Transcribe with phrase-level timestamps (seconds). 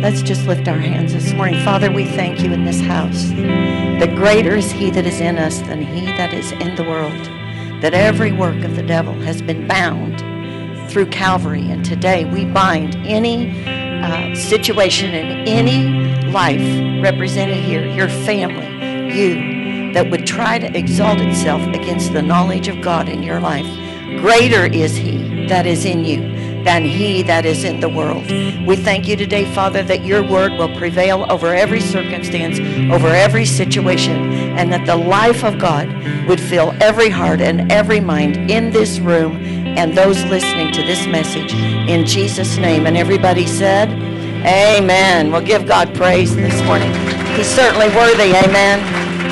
[0.00, 1.60] Let's just lift our hands this morning.
[1.64, 3.30] Father, we thank you in this house.
[3.30, 7.24] That greater is he that is in us than he that is in the world.
[7.82, 10.20] That every work of the devil has been bound
[10.88, 11.68] through Calvary.
[11.68, 18.68] And today we bind any uh, situation in any life represented here, your family,
[19.12, 23.66] you, that would try to exalt itself against the knowledge of God in your life.
[24.20, 28.24] Greater is he that is in you than he that is in the world.
[28.66, 32.58] We thank you today, Father, that your word will prevail over every circumstance,
[32.92, 35.88] over every situation, and that the life of God
[36.28, 39.36] would fill every heart and every mind in this room
[39.78, 41.54] and those listening to this message.
[41.88, 42.86] In Jesus' name.
[42.86, 43.88] And everybody said,
[44.44, 45.32] Amen.
[45.32, 46.92] We'll give God praise this morning.
[47.36, 48.34] He's certainly worthy.
[48.34, 48.80] Amen.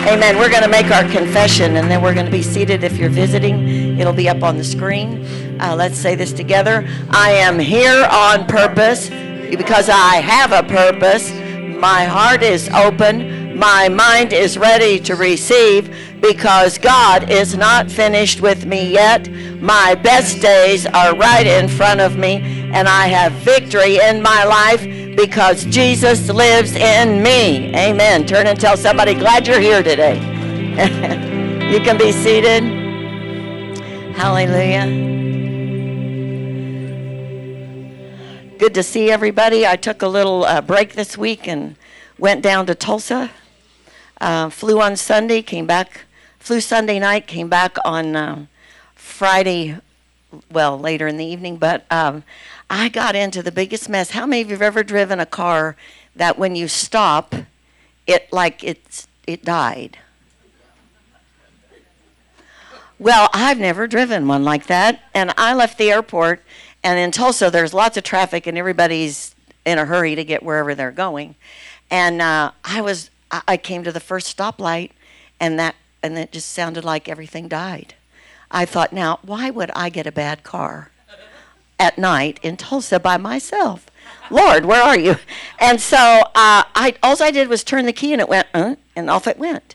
[0.09, 0.39] Amen.
[0.39, 2.85] We're going to make our confession and then we're going to be seated.
[2.85, 5.25] If you're visiting, it'll be up on the screen.
[5.61, 6.87] Uh, let's say this together.
[7.11, 11.31] I am here on purpose because I have a purpose.
[11.79, 13.59] My heart is open.
[13.59, 19.31] My mind is ready to receive because God is not finished with me yet.
[19.61, 22.37] My best days are right in front of me,
[22.73, 24.83] and I have victory in my life
[25.17, 27.75] because Jesus lives in me.
[27.75, 28.27] Amen.
[28.27, 30.17] Turn and tell somebody, glad you're here today.
[31.73, 32.63] you can be seated.
[34.15, 35.16] Hallelujah.
[38.59, 39.67] Good to see everybody.
[39.67, 41.77] I took a little uh, break this week and
[42.19, 43.31] went down to Tulsa.
[44.19, 46.07] Uh, flew on Sunday, came back,
[46.39, 48.47] flew Sunday night, came back on uh,
[48.95, 49.77] Friday,
[50.51, 51.59] well, later in the evening.
[51.59, 52.25] But um,
[52.71, 54.13] I got into the biggest mess.
[54.13, 55.77] How many of you have ever driven a car
[56.15, 57.35] that when you stop,
[58.07, 59.99] it like it's it died?
[62.99, 66.43] Well, I've never driven one like that, and I left the airport.
[66.87, 69.35] And in Tulsa, there's lots of traffic, and everybody's
[69.65, 71.35] in a hurry to get wherever they're going.
[71.91, 74.93] And uh, I was, I came to the first stoplight,
[75.41, 77.95] and that, and it just sounded like everything died.
[78.53, 80.93] I thought, now, why would I get a bad car?
[81.79, 83.87] at night in Tulsa by myself.
[84.31, 85.17] Lord, where are you?
[85.59, 85.99] And so
[86.35, 89.27] uh, I all I did was turn the key and it went, uh, and off
[89.27, 89.75] it went.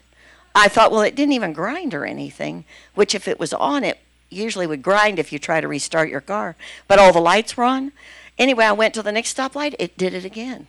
[0.55, 2.65] I thought, well, it didn't even grind or anything,
[2.95, 3.99] which if it was on, it
[4.31, 6.55] usually would grind if you try to restart your car.
[6.87, 7.91] But all the lights were on.
[8.37, 10.67] Anyway, I went to the next stoplight, it did it again.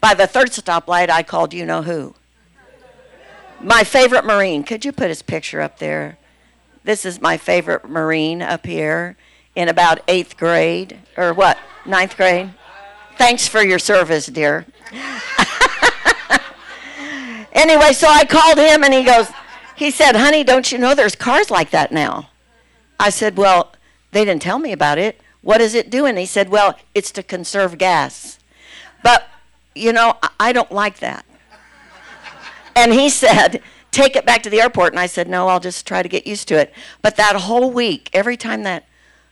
[0.00, 2.14] By the third stoplight, I called you know who.
[3.60, 4.64] My favorite Marine.
[4.64, 6.18] Could you put his picture up there?
[6.84, 9.16] This is my favorite Marine up here
[9.54, 12.50] in about eighth grade or what, ninth grade.
[13.16, 14.66] Thanks for your service, dear.
[17.52, 19.28] anyway, so I called him and he goes,
[19.74, 22.28] he said, honey, don't you know there's cars like that now?
[22.98, 23.72] I said, well,
[24.12, 25.20] they didn't tell me about it.
[25.42, 26.16] What is it doing?
[26.16, 28.38] He said, well, it's to conserve gas.
[29.02, 29.28] But,
[29.74, 31.24] you know, I don't like that.
[32.74, 34.92] And he said, take it back to the airport.
[34.92, 36.72] And I said, no, I'll just try to get used to it.
[37.02, 38.86] But that whole week, every time that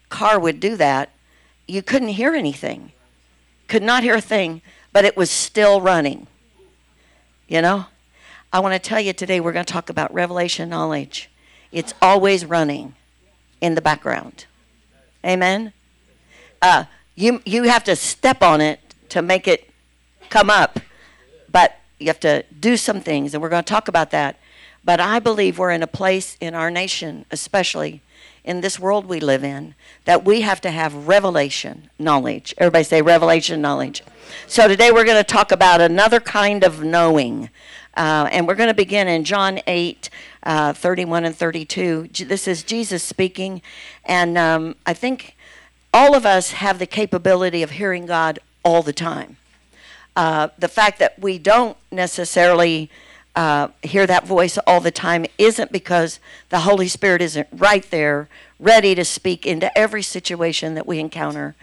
[0.08, 1.10] car would do that,
[1.66, 2.92] you couldn't hear anything.
[3.68, 6.26] Could not hear a thing, but it was still running.
[7.48, 7.86] You know?
[8.52, 11.28] I want to tell you today we're going to talk about revelation knowledge.
[11.72, 12.94] It's always running
[13.64, 14.44] in the background.
[15.24, 15.72] Amen?
[16.60, 19.70] Uh, you, you have to step on it to make it
[20.28, 20.80] come up,
[21.50, 24.38] but you have to do some things, and we're going to talk about that.
[24.84, 28.02] But I believe we're in a place in our nation, especially,
[28.44, 32.54] in this world we live in that we have to have revelation knowledge.
[32.58, 34.02] Everybody say revelation knowledge.
[34.46, 37.48] So today we're going to talk about another kind of knowing.
[37.96, 40.10] Uh, and we're going to begin in John 8,
[40.44, 42.08] uh, 31 and 32.
[42.12, 43.62] This is Jesus speaking.
[44.04, 45.36] And um, I think
[45.92, 49.36] all of us have the capability of hearing God all the time.
[50.16, 52.90] Uh, the fact that we don't necessarily
[53.34, 58.28] uh, hear that voice all the time isn't because the Holy Spirit isn't right there,
[58.60, 61.56] ready to speak into every situation that we encounter.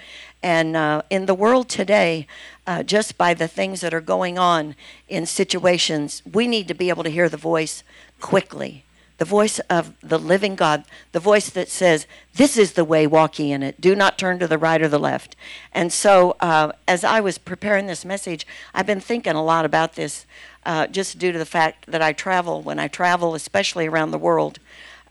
[0.44, 2.28] And uh, in the world today,
[2.66, 4.76] uh, just by the things that are going on
[5.08, 7.84] in situations, we need to be able to hear the voice
[8.22, 8.86] quickly.
[9.18, 13.38] The voice of the living God, the voice that says, This is the way, walk
[13.38, 13.80] ye in it.
[13.80, 15.36] Do not turn to the right or the left.
[15.72, 19.94] And so, uh, as I was preparing this message, I've been thinking a lot about
[19.94, 20.26] this
[20.66, 22.64] uh, just due to the fact that I travel.
[22.64, 24.58] When I travel, especially around the world,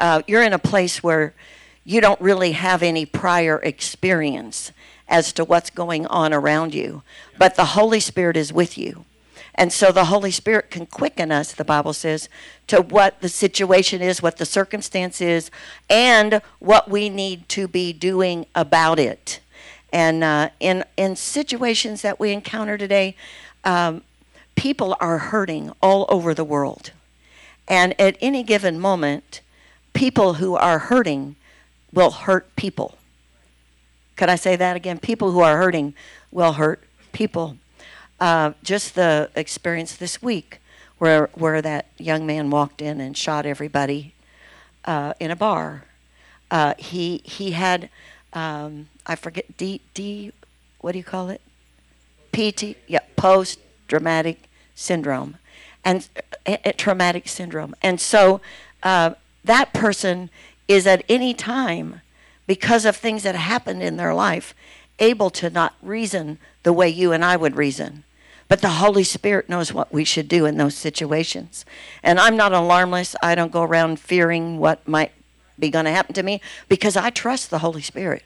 [0.00, 1.34] uh, you're in a place where
[1.84, 4.72] you don't really have any prior experience
[5.08, 7.02] as to what's going on around you,
[7.38, 9.04] but the Holy Spirit is with you.
[9.60, 12.30] And so the Holy Spirit can quicken us, the Bible says,
[12.66, 15.50] to what the situation is, what the circumstance is,
[15.90, 19.40] and what we need to be doing about it.
[19.92, 23.16] And uh, in in situations that we encounter today,
[23.62, 24.02] um,
[24.54, 26.92] people are hurting all over the world,
[27.68, 29.42] and at any given moment,
[29.92, 31.36] people who are hurting
[31.92, 32.96] will hurt people.
[34.16, 34.98] Could I say that again?
[34.98, 35.92] People who are hurting
[36.30, 36.82] will hurt
[37.12, 37.58] people.
[38.20, 40.60] Uh, just the experience this week,
[40.98, 44.14] where where that young man walked in and shot everybody
[44.84, 45.84] uh, in a bar.
[46.50, 47.88] Uh, he he had
[48.32, 50.32] um, I forget D D
[50.80, 51.40] what do you call it?
[52.32, 53.58] PT yeah post
[53.88, 55.36] traumatic syndrome
[55.84, 56.08] and
[56.46, 58.40] uh, traumatic syndrome and so
[58.82, 59.14] uh,
[59.44, 60.30] that person
[60.68, 62.00] is at any time
[62.46, 64.54] because of things that happened in their life
[64.98, 68.04] able to not reason the way you and I would reason
[68.50, 71.64] but the Holy Spirit knows what we should do in those situations.
[72.02, 73.14] And I'm not alarmist.
[73.22, 75.12] I don't go around fearing what might
[75.56, 78.24] be going to happen to me because I trust the Holy Spirit.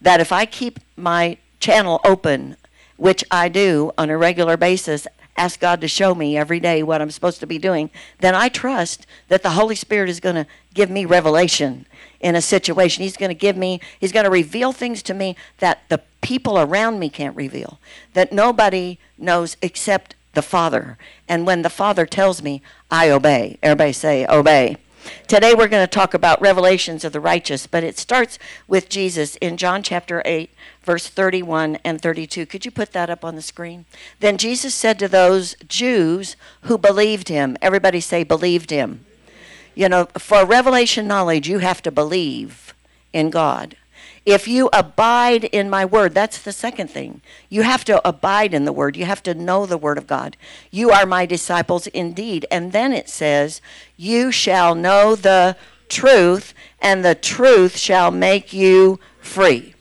[0.00, 2.56] That if I keep my channel open,
[2.98, 7.00] which I do on a regular basis, ask God to show me every day what
[7.00, 10.46] I'm supposed to be doing, then I trust that the Holy Spirit is going to
[10.74, 11.86] give me revelation
[12.20, 13.02] in a situation.
[13.04, 16.58] He's going to give me, he's going to reveal things to me that the people
[16.58, 17.78] around me can't reveal,
[18.14, 20.98] that nobody knows except the Father.
[21.28, 23.58] And when the Father tells me, I obey.
[23.62, 24.76] Everybody say, obey.
[25.26, 29.36] Today we're going to talk about revelations of the righteous, but it starts with Jesus
[29.36, 30.50] in John chapter 8,
[30.82, 32.46] verse 31 and 32.
[32.46, 33.84] Could you put that up on the screen?
[34.20, 39.04] Then Jesus said to those Jews who believed him, everybody say, believed him.
[39.74, 42.74] You know, for revelation knowledge, you have to believe
[43.12, 43.76] in God.
[44.28, 47.22] If you abide in my word, that's the second thing.
[47.48, 48.94] You have to abide in the word.
[48.94, 50.36] You have to know the word of God.
[50.70, 52.44] You are my disciples indeed.
[52.50, 53.62] And then it says,
[53.96, 55.56] You shall know the
[55.88, 59.74] truth, and the truth shall make you free.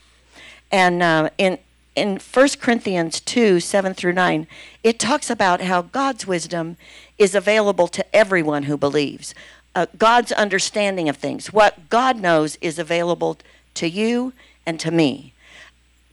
[0.72, 1.58] And uh, in
[1.98, 4.48] in 1 Corinthians 2 7 through 9,
[4.82, 6.78] it talks about how God's wisdom
[7.18, 9.36] is available to everyone who believes.
[9.76, 11.52] Uh, God's understanding of things.
[11.52, 13.38] What God knows is available
[13.78, 14.34] to you
[14.66, 15.34] and to me.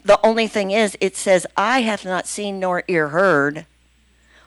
[0.04, 3.66] The only thing is, it says, Eye hath not seen nor ear heard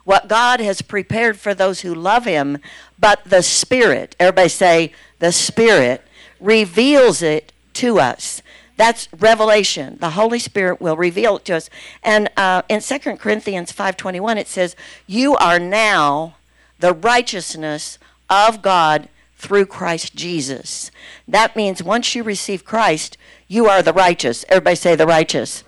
[0.07, 2.59] what God has prepared for those who love him,
[2.97, 6.01] but the Spirit, everybody say, the Spirit
[6.39, 8.41] reveals it to us.
[8.77, 9.97] That's revelation.
[9.99, 11.69] The Holy Spirit will reveal it to us.
[12.03, 14.77] And uh, in 2 Corinthians 5.21, it says,
[15.07, 16.37] you are now
[16.79, 17.99] the righteousness
[18.29, 20.91] of God through Christ Jesus.
[21.27, 23.17] That means once you receive Christ,
[23.47, 24.43] you are the righteous.
[24.49, 25.63] Everybody say the righteous.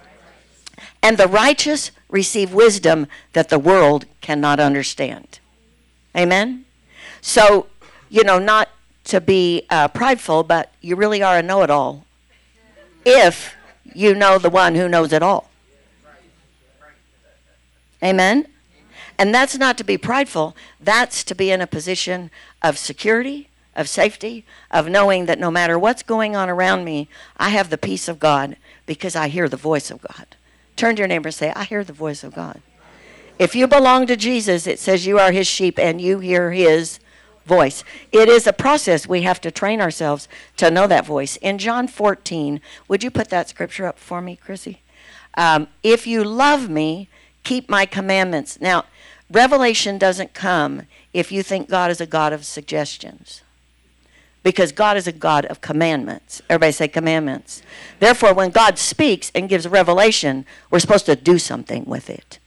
[1.01, 5.39] And the righteous receive wisdom that the world cannot understand.
[6.17, 6.65] Amen?
[7.21, 7.67] So,
[8.09, 8.69] you know, not
[9.05, 12.05] to be uh, prideful, but you really are a know it all
[13.05, 15.49] if you know the one who knows it all.
[18.03, 18.47] Amen?
[19.17, 22.31] And that's not to be prideful, that's to be in a position
[22.61, 23.48] of security
[23.79, 27.77] of safety, of knowing that no matter what's going on around me, I have the
[27.77, 30.35] peace of God because I hear the voice of God.
[30.75, 32.61] Turn to your neighbor and say, I hear the voice of God.
[33.39, 36.99] If you belong to Jesus, it says you are his sheep and you hear his
[37.45, 37.85] voice.
[38.11, 39.07] It is a process.
[39.07, 40.27] We have to train ourselves
[40.57, 41.37] to know that voice.
[41.37, 42.59] In John 14,
[42.89, 44.81] would you put that scripture up for me, Chrissy?
[45.35, 47.07] Um, if you love me,
[47.45, 48.59] keep my commandments.
[48.59, 48.83] Now,
[49.31, 50.81] revelation doesn't come
[51.13, 53.41] if you think God is a God of suggestions
[54.43, 56.41] because God is a God of commandments.
[56.49, 57.61] Everybody say commandments.
[57.99, 62.39] Therefore, when God speaks and gives revelation, we're supposed to do something with it.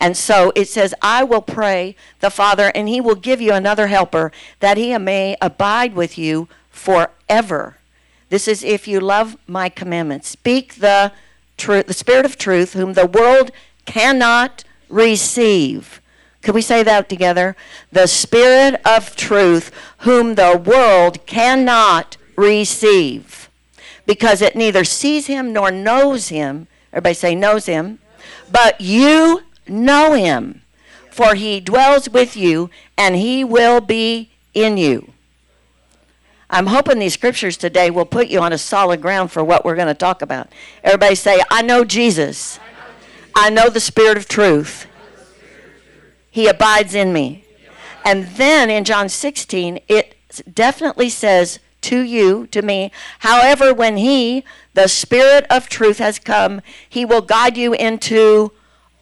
[0.00, 3.86] And so it says, I will pray the Father, and he will give you another
[3.86, 7.78] helper, that he may abide with you forever.
[8.28, 10.28] This is if you love my commandments.
[10.28, 11.12] Speak the
[11.56, 13.52] truth, the Spirit of truth, whom the world
[13.86, 16.00] cannot receive
[16.44, 17.56] could we say that together?
[17.90, 23.48] The Spirit of truth, whom the world cannot receive,
[24.06, 26.68] because it neither sees him nor knows him.
[26.92, 27.98] Everybody say, knows him.
[28.52, 30.62] But you know him,
[31.10, 35.12] for he dwells with you, and he will be in you.
[36.50, 39.76] I'm hoping these scriptures today will put you on a solid ground for what we're
[39.76, 40.52] going to talk about.
[40.84, 42.60] Everybody say, I know Jesus.
[43.34, 44.86] I know the Spirit of truth.
[46.34, 47.44] He abides in me.
[48.04, 50.16] And then in John 16, it
[50.52, 56.60] definitely says to you, to me, however, when He, the Spirit of truth, has come,
[56.88, 58.50] He will guide you into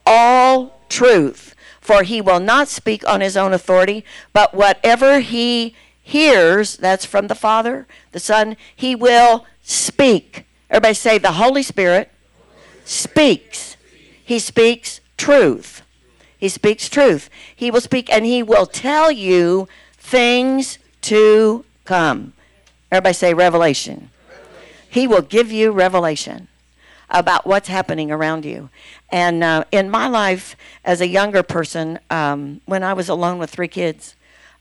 [0.04, 1.54] all truth.
[1.80, 7.28] For He will not speak on His own authority, but whatever He hears, that's from
[7.28, 10.44] the Father, the Son, He will speak.
[10.68, 12.10] Everybody say, the Holy Spirit
[12.84, 13.78] speaks.
[14.22, 15.80] He speaks truth.
[16.42, 17.30] He speaks truth.
[17.54, 22.32] He will speak and he will tell you things to come.
[22.90, 24.10] Everybody say revelation.
[24.90, 26.48] He will give you revelation
[27.08, 28.70] about what's happening around you.
[29.08, 33.50] And uh, in my life as a younger person, um, when I was alone with
[33.50, 34.16] three kids,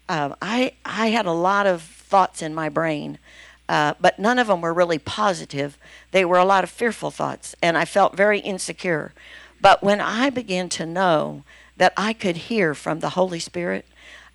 [0.08, 3.18] uh, I, I had a lot of thoughts in my brain,
[3.68, 5.80] uh, but none of them were really positive.
[6.12, 9.14] They were a lot of fearful thoughts, and I felt very insecure.
[9.60, 11.44] But when I began to know
[11.82, 13.88] that I could hear from the Holy Spirit,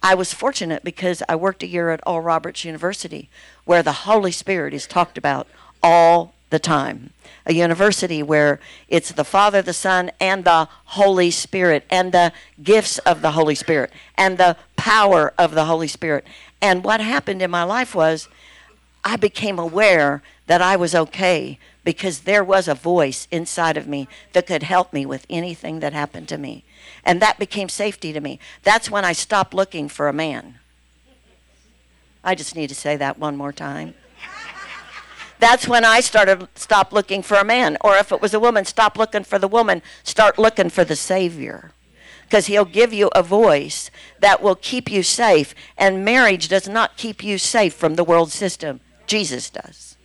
[0.02, 3.30] I was fortunate because I worked a year at Oral Roberts University
[3.64, 5.46] where the Holy Spirit is talked about
[5.80, 7.10] all the time.
[7.46, 12.98] A university where it's the Father, the Son, and the Holy Spirit, and the gifts
[12.98, 16.26] of the Holy Spirit, and the power of the Holy Spirit.
[16.60, 18.28] And what happened in my life was
[19.04, 24.08] I became aware that I was okay because there was a voice inside of me
[24.32, 26.64] that could help me with anything that happened to me.
[27.04, 28.38] And that became safety to me.
[28.62, 30.58] That's when I stopped looking for a man.
[32.24, 33.94] I just need to say that one more time.
[35.38, 37.76] That's when I started stop looking for a man.
[37.82, 40.96] Or if it was a woman, stop looking for the woman, start looking for the
[40.96, 41.72] Savior.
[42.24, 45.54] Because he'll give you a voice that will keep you safe.
[45.78, 48.80] And marriage does not keep you safe from the world system.
[49.06, 49.96] Jesus does.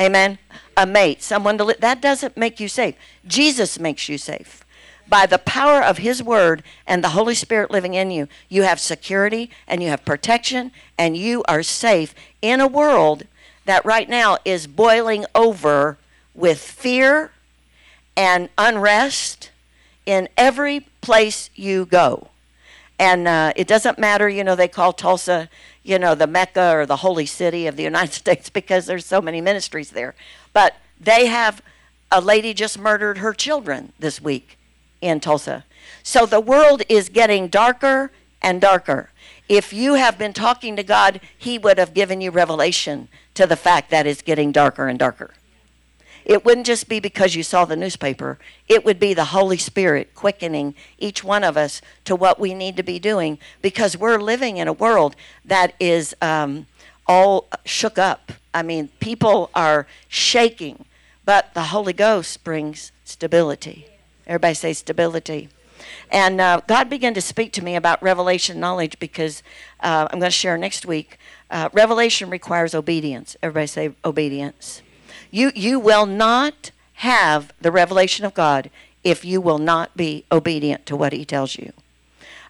[0.00, 0.38] Amen.
[0.76, 2.96] A mate, someone to li- that doesn't make you safe.
[3.24, 4.63] Jesus makes you safe.
[5.06, 8.80] By the power of his word and the Holy Spirit living in you, you have
[8.80, 13.24] security and you have protection and you are safe in a world
[13.66, 15.98] that right now is boiling over
[16.34, 17.32] with fear
[18.16, 19.50] and unrest
[20.06, 22.28] in every place you go.
[22.98, 25.48] And uh, it doesn't matter, you know, they call Tulsa,
[25.82, 29.20] you know, the Mecca or the holy city of the United States because there's so
[29.20, 30.14] many ministries there.
[30.52, 31.60] But they have
[32.10, 34.56] a lady just murdered her children this week
[35.04, 35.64] in Tulsa.
[36.02, 38.10] So the world is getting darker
[38.42, 39.10] and darker.
[39.48, 43.56] If you have been talking to God, He would have given you revelation to the
[43.56, 45.34] fact that it's getting darker and darker.
[46.24, 50.14] It wouldn't just be because you saw the newspaper, it would be the Holy Spirit
[50.14, 54.56] quickening each one of us to what we need to be doing because we're living
[54.56, 56.66] in a world that is um,
[57.06, 58.32] all shook up.
[58.54, 60.86] I mean, people are shaking,
[61.26, 63.86] but the Holy Ghost brings stability.
[64.26, 65.48] Everybody say stability.
[66.10, 69.42] And uh, God began to speak to me about revelation knowledge because
[69.80, 71.18] uh, I'm going to share next week.
[71.50, 73.36] Uh, revelation requires obedience.
[73.42, 74.82] Everybody say obedience.
[75.30, 78.70] You, you will not have the revelation of God
[79.02, 81.72] if you will not be obedient to what He tells you.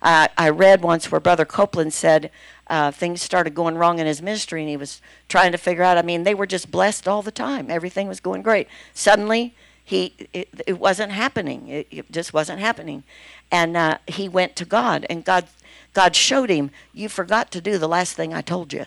[0.07, 2.31] I read once where Brother Copeland said
[2.67, 5.97] uh, things started going wrong in his ministry, and he was trying to figure out.
[5.99, 8.69] I mean, they were just blessed all the time; everything was going great.
[8.93, 9.55] Suddenly,
[9.85, 11.69] he it, it wasn't happening.
[11.69, 13.05] It, it, just wasn't happening,
[13.51, 15.47] and uh, he went to God, and God
[15.93, 18.87] God showed him, "You forgot to do the last thing I told you,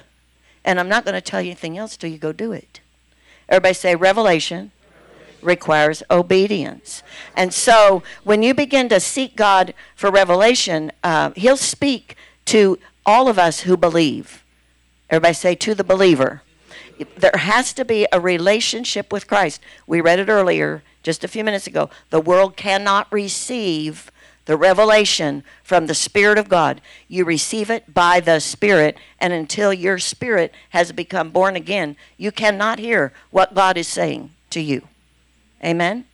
[0.65, 2.79] and I'm not going to tell you anything else till you go do it."
[3.47, 4.71] Everybody say revelation
[5.41, 7.03] requires obedience.
[7.35, 13.27] And so when you begin to seek God for revelation, uh, He'll speak to all
[13.27, 14.43] of us who believe.
[15.09, 16.41] Everybody say to the believer.
[17.17, 19.61] There has to be a relationship with Christ.
[19.85, 21.89] We read it earlier, just a few minutes ago.
[22.09, 24.11] The world cannot receive
[24.45, 26.81] the revelation from the Spirit of God.
[27.07, 32.31] You receive it by the Spirit, and until your spirit has become born again, you
[32.31, 34.87] cannot hear what God is saying to you.
[35.63, 36.05] Amen?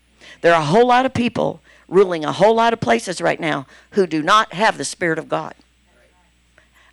[0.41, 3.67] There are a whole lot of people ruling a whole lot of places right now
[3.91, 5.53] who do not have the Spirit of God.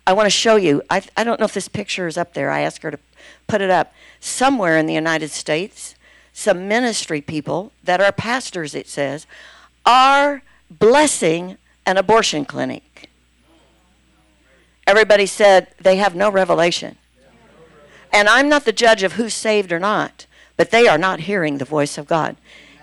[0.05, 0.81] I want to show you.
[0.89, 2.49] I, I don't know if this picture is up there.
[2.49, 2.99] I asked her to
[3.47, 3.93] put it up.
[4.19, 5.95] Somewhere in the United States,
[6.33, 9.27] some ministry people that are pastors, it says,
[9.85, 13.09] are blessing an abortion clinic.
[14.87, 16.97] Everybody said they have no revelation.
[18.11, 20.25] And I'm not the judge of who's saved or not,
[20.57, 22.35] but they are not hearing the voice of God.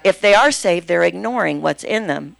[0.03, 2.37] If they are saved, they're ignoring what's in them.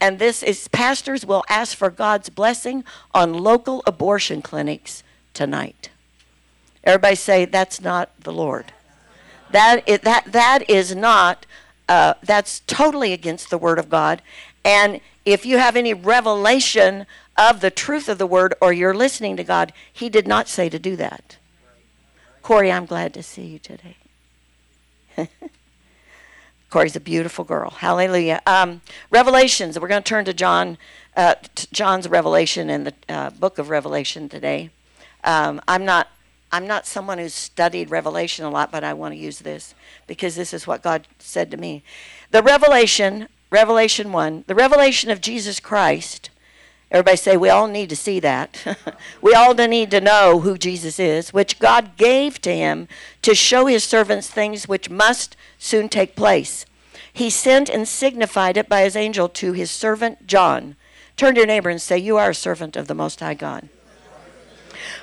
[0.00, 2.84] And this is pastors will ask for God's blessing
[3.14, 5.90] on local abortion clinics tonight.
[6.84, 8.72] Everybody say that's not the Lord.
[9.50, 11.46] That is, that that is not.
[11.88, 14.20] Uh, that's totally against the word of God.
[14.64, 19.36] And if you have any revelation of the truth of the word or you're listening
[19.36, 21.36] to God, He did not say to do that.
[22.42, 23.96] Corey, I'm glad to see you today.
[26.76, 27.70] Corey's a beautiful girl.
[27.70, 28.42] Hallelujah.
[28.44, 29.80] Um, Revelations.
[29.80, 30.76] We're going to turn to John,
[31.16, 34.68] uh, to John's Revelation in the uh, book of Revelation today.
[35.24, 36.08] Um, I'm not.
[36.52, 39.74] I'm not someone who's studied Revelation a lot, but I want to use this
[40.06, 41.82] because this is what God said to me.
[42.30, 46.28] The revelation, Revelation 1, the revelation of Jesus Christ.
[46.90, 48.76] Everybody say, we all need to see that.
[49.22, 52.86] we all need to know who Jesus is, which God gave to him
[53.22, 56.64] to show his servants things which must soon take place.
[57.12, 60.76] He sent and signified it by his angel to his servant John.
[61.16, 63.68] Turn to your neighbor and say, You are a servant of the Most High God.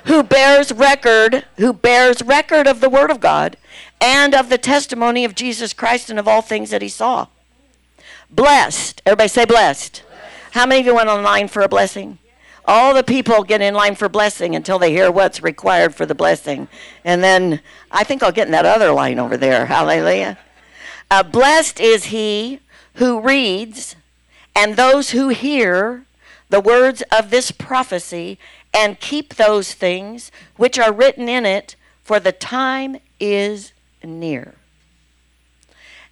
[0.04, 3.56] Who bears record, who bears record of the Word of God
[4.00, 7.26] and of the testimony of Jesus Christ and of all things that he saw.
[8.30, 9.02] Blessed.
[9.04, 10.02] Everybody say blessed.
[10.52, 12.18] How many of you went online for a blessing?
[12.66, 16.14] All the people get in line for blessing until they hear what's required for the
[16.14, 16.68] blessing.
[17.04, 19.66] And then I think I'll get in that other line over there.
[19.66, 20.38] Hallelujah.
[21.14, 22.58] Uh, blessed is he
[22.94, 23.94] who reads
[24.52, 26.06] and those who hear
[26.48, 28.36] the words of this prophecy
[28.76, 34.56] and keep those things which are written in it, for the time is near.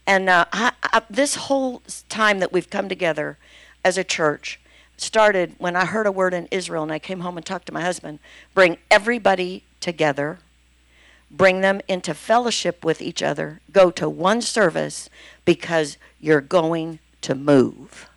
[0.07, 3.39] And uh, I, I, this whole time that we've come together
[3.85, 4.61] as a church
[4.97, 7.73] started when I heard a word in Israel and I came home and talked to
[7.73, 8.21] my husband.
[8.55, 10.39] Bring everybody together,
[11.33, 15.09] bring them into fellowship with each other, go to one service
[15.45, 18.09] because you're going to move.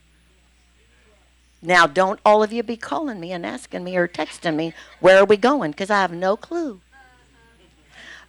[1.62, 5.20] Now, don't all of you be calling me and asking me or texting me, where
[5.20, 5.72] are we going?
[5.72, 6.82] Because I have no clue.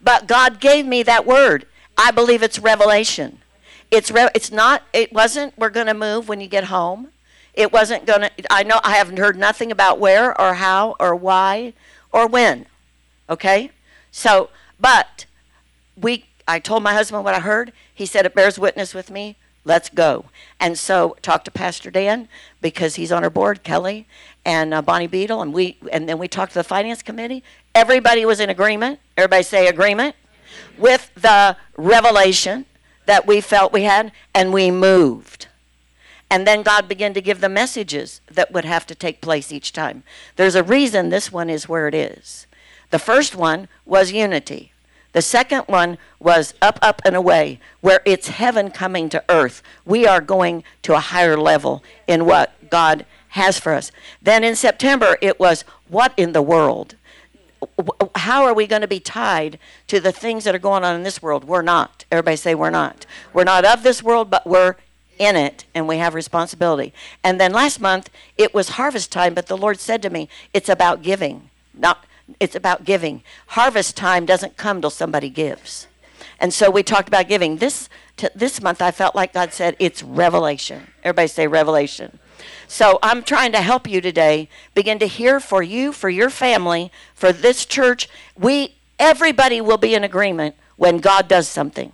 [0.03, 1.67] But God gave me that word.
[1.99, 3.41] I believe it's revelation.
[3.91, 7.09] It's re- it's not it wasn't we're going to move when you get home.
[7.55, 11.15] It wasn't going to I know I haven't heard nothing about where or how or
[11.15, 11.73] why
[12.13, 12.67] or when.
[13.29, 13.71] Okay?
[14.11, 15.27] So, but
[15.97, 17.73] we I told my husband what I heard.
[17.93, 19.37] He said it bears witness with me.
[19.65, 20.27] Let's go.
[20.61, 22.29] And so talked to Pastor Dan
[22.61, 24.07] because he's on our board, Kelly
[24.45, 27.43] and uh, Bonnie Beadle, and we and then we talked to the finance committee.
[27.75, 29.01] Everybody was in agreement.
[29.17, 30.15] Everybody say agreement
[30.79, 32.65] with the revelation
[33.07, 35.49] that we felt we had, and we moved.
[36.31, 39.73] And then God began to give the messages that would have to take place each
[39.73, 40.03] time.
[40.37, 42.47] There's a reason this one is where it is.
[42.91, 44.73] The first one was unity.
[45.17, 49.63] The second one was up, up, and away, where it's heaven coming to earth.
[49.87, 53.91] We are going to a higher level in what God has for us.
[54.21, 56.97] Then in September, it was what in the world?
[58.17, 61.03] how are we going to be tied to the things that are going on in
[61.03, 61.45] this world?
[61.45, 62.05] We're not.
[62.13, 63.07] Everybody say we're not.
[63.33, 64.77] We're not of this world, but we're
[65.19, 66.93] in it and we have responsibility.
[67.25, 70.69] And then last month it was harvest time, but the Lord said to me, it's
[70.69, 71.49] about giving.
[71.73, 72.05] Not
[72.41, 73.23] it's about giving.
[73.49, 75.87] Harvest time doesn't come till somebody gives.
[76.39, 77.57] And so we talked about giving.
[77.57, 77.89] This
[78.35, 80.87] this month I felt like God said it's revelation.
[81.05, 82.19] Everybody say revelation.
[82.69, 86.91] So I'm trying to help you today begin to hear for you, for your family,
[87.15, 88.09] for this church.
[88.37, 91.93] We everybody will be in agreement when God does something.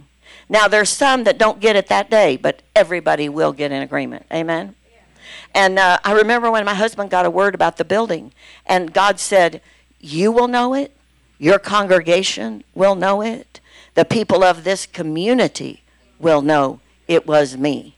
[0.49, 4.27] Now there's some that don't get it that day, but everybody will get in agreement.
[4.33, 4.75] Amen.
[5.55, 8.33] And uh, I remember when my husband got a word about the building,
[8.67, 9.61] and God said,
[10.03, 10.95] "You will know it.
[11.39, 13.61] Your congregation will know it.
[13.95, 15.83] The people of this community
[16.19, 17.97] will know it was me."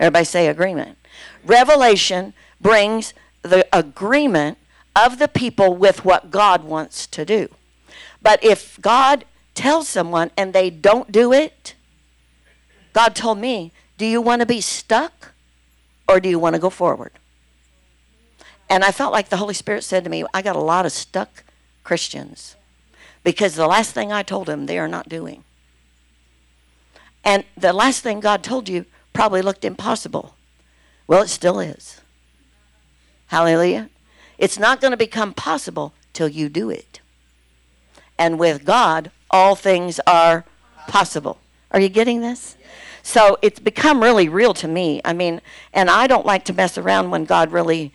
[0.00, 0.98] Everybody say agreement.
[1.44, 4.58] Revelation brings the agreement
[4.96, 7.48] of the people with what God wants to do.
[8.20, 11.74] But if God tells someone and they don't do it,
[12.92, 15.32] God told me, do you want to be stuck
[16.08, 17.12] or do you want to go forward?
[18.72, 20.92] And I felt like the Holy Spirit said to me, I got a lot of
[20.92, 21.44] stuck
[21.84, 22.56] Christians
[23.22, 25.44] because the last thing I told them they are not doing.
[27.22, 30.36] And the last thing God told you probably looked impossible.
[31.06, 32.00] Well, it still is.
[33.26, 33.90] Hallelujah.
[34.38, 37.00] It's not going to become possible till you do it.
[38.18, 40.46] And with God, all things are
[40.88, 41.36] possible.
[41.72, 42.56] Are you getting this?
[43.02, 45.02] So it's become really real to me.
[45.04, 45.42] I mean,
[45.74, 47.92] and I don't like to mess around when God really,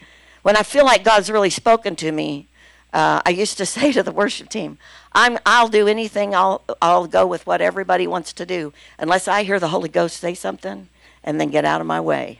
[0.48, 2.48] when I feel like God's really spoken to me.
[2.94, 4.78] Uh, I used to say to the worship team,
[5.12, 9.44] I'm, I'll do anything, I'll, I'll go with what everybody wants to do, unless I
[9.44, 10.88] hear the Holy Ghost say something
[11.22, 12.40] and then get out of my way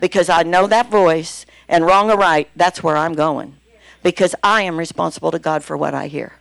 [0.00, 3.56] because I know that voice, and wrong or right, that's where I'm going
[4.04, 6.34] because I am responsible to God for what I hear.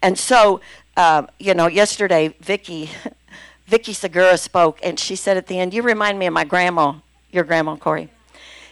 [0.00, 0.60] And so,
[0.96, 2.88] uh, you know, yesterday, Vicky,
[3.66, 6.94] Vicky Segura spoke, and she said at the end, "You remind me of my grandma,
[7.32, 8.10] your grandma, Corey."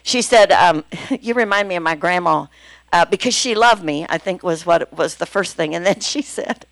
[0.08, 0.84] She said, um,
[1.20, 2.46] "You remind me of my grandma."
[2.90, 5.74] Uh, because she loved me, I think was what was the first thing.
[5.74, 6.64] And then she said,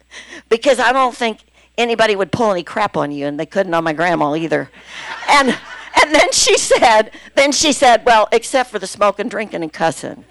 [0.48, 1.40] because I don't think
[1.76, 4.70] anybody would pull any crap on you, and they couldn't on my grandma either.
[5.28, 5.48] And
[6.02, 10.24] and then she said, then she said, well, except for the smoking, drinking, and cussing.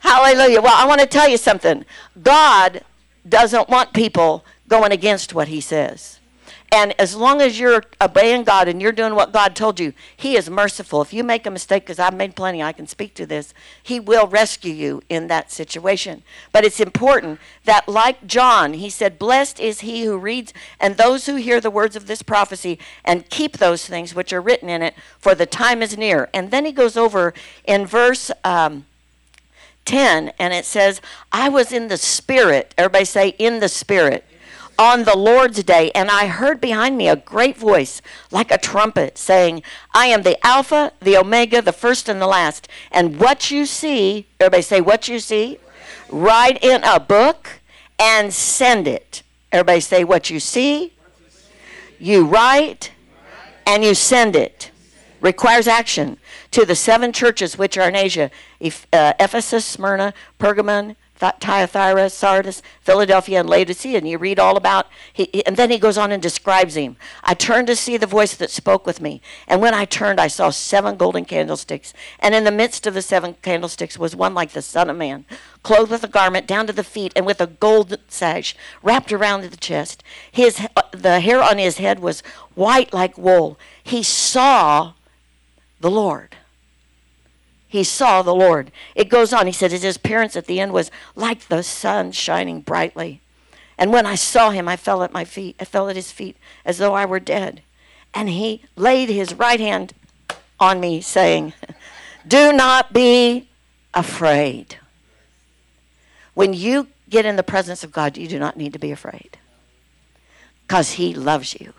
[0.00, 0.62] Hallelujah.
[0.62, 1.84] Well, I want to tell you something.
[2.22, 2.82] God
[3.28, 6.20] doesn't want people going against what he says.
[6.74, 10.36] And as long as you're obeying God and you're doing what God told you, He
[10.36, 11.02] is merciful.
[11.02, 14.00] If you make a mistake, because I've made plenty, I can speak to this, He
[14.00, 16.24] will rescue you in that situation.
[16.50, 21.26] But it's important that, like John, he said, Blessed is he who reads and those
[21.26, 24.82] who hear the words of this prophecy and keep those things which are written in
[24.82, 26.28] it, for the time is near.
[26.34, 27.34] And then he goes over
[27.64, 28.32] in verse.
[28.42, 28.86] Um,
[29.84, 34.24] 10 and it says i was in the spirit everybody say in the spirit
[34.78, 39.18] on the Lord's day, and I heard behind me a great voice like a trumpet
[39.18, 39.62] saying,
[39.94, 42.68] I am the Alpha, the Omega, the first and the last.
[42.90, 45.58] And what you see, everybody say, what you see,
[46.10, 47.60] write in a book
[47.98, 49.22] and send it.
[49.52, 50.92] Everybody say, what you see,
[51.98, 52.92] you write,
[53.66, 54.70] and you send it.
[55.20, 56.18] Requires action
[56.50, 58.30] to the seven churches which are in Asia
[58.92, 63.98] uh, Ephesus, Smyrna, Pergamon, Thyatira, Sardis, Philadelphia, and Laodicea.
[63.98, 66.96] And you read all about, he, and then he goes on and describes him.
[67.22, 69.22] I turned to see the voice that spoke with me.
[69.46, 71.92] And when I turned, I saw seven golden candlesticks.
[72.18, 75.24] And in the midst of the seven candlesticks was one like the Son of Man,
[75.62, 79.42] clothed with a garment down to the feet and with a gold sash wrapped around
[79.42, 80.02] the chest.
[80.30, 82.22] His, uh, the hair on his head was
[82.54, 83.58] white like wool.
[83.82, 84.94] He saw
[85.80, 86.36] the Lord
[87.74, 88.70] he saw the Lord.
[88.94, 89.48] It goes on.
[89.48, 93.20] He said his appearance at the end was like the sun shining brightly.
[93.76, 95.56] And when I saw him, I fell at my feet.
[95.58, 97.62] I fell at his feet as though I were dead.
[98.14, 99.92] And he laid his right hand
[100.60, 101.52] on me, saying,
[102.28, 103.48] Do not be
[103.92, 104.78] afraid.
[106.34, 109.36] When you get in the presence of God, you do not need to be afraid
[110.64, 111.72] because he loves you.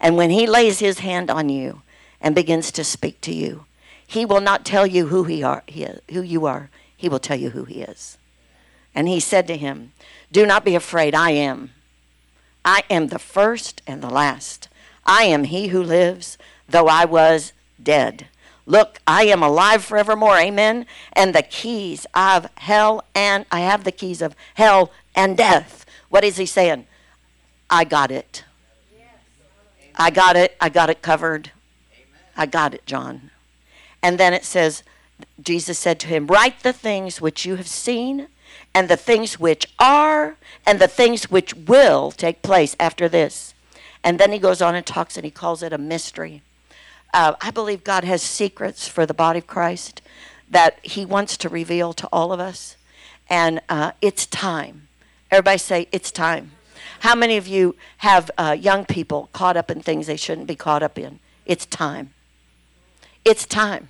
[0.00, 1.82] And when he lays his hand on you
[2.20, 3.66] and begins to speak to you,
[4.08, 5.62] he will not tell you who he are,
[6.10, 6.70] who you are.
[6.96, 8.16] He will tell you who he is.
[8.94, 9.92] And he said to him,
[10.32, 11.14] Do not be afraid.
[11.14, 11.72] I am.
[12.64, 14.68] I am the first and the last.
[15.04, 18.28] I am he who lives, though I was dead.
[18.64, 20.38] Look, I am alive forevermore.
[20.38, 20.86] Amen.
[21.12, 25.84] And the keys of hell and I have the keys of hell and death.
[26.08, 26.86] What is he saying?
[27.68, 28.44] I got it.
[29.96, 30.56] I got it.
[30.62, 31.52] I got it covered.
[32.38, 33.30] I got it, John.
[34.02, 34.82] And then it says,
[35.40, 38.28] Jesus said to him, Write the things which you have seen,
[38.74, 43.54] and the things which are, and the things which will take place after this.
[44.04, 46.42] And then he goes on and talks and he calls it a mystery.
[47.12, 50.02] Uh, I believe God has secrets for the body of Christ
[50.50, 52.76] that he wants to reveal to all of us.
[53.28, 54.88] And uh, it's time.
[55.30, 56.52] Everybody say, It's time.
[57.00, 60.56] How many of you have uh, young people caught up in things they shouldn't be
[60.56, 61.20] caught up in?
[61.46, 62.12] It's time.
[63.24, 63.88] It's time.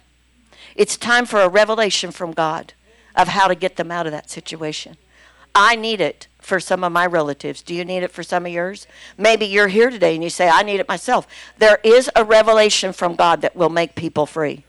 [0.75, 2.73] It's time for a revelation from God
[3.17, 4.97] of how to get them out of that situation.
[5.55, 7.63] I need it for some of my relatives.
[7.63, 8.87] Do you need it for some of yours?
[9.17, 11.27] Maybe you're here today and you say, I need it myself.
[11.59, 14.65] There is a revelation from God that will make people free.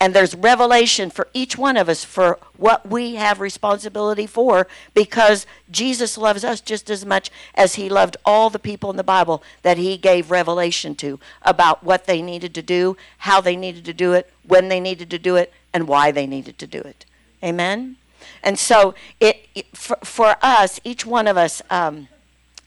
[0.00, 5.46] And there's revelation for each one of us for what we have responsibility for because
[5.70, 9.42] Jesus loves us just as much as he loved all the people in the Bible
[9.62, 13.94] that he gave revelation to about what they needed to do, how they needed to
[13.94, 17.06] do it, when they needed to do it, and why they needed to do it.
[17.42, 17.96] Amen?
[18.42, 22.08] And so it, it for, for, us, each one of us, um,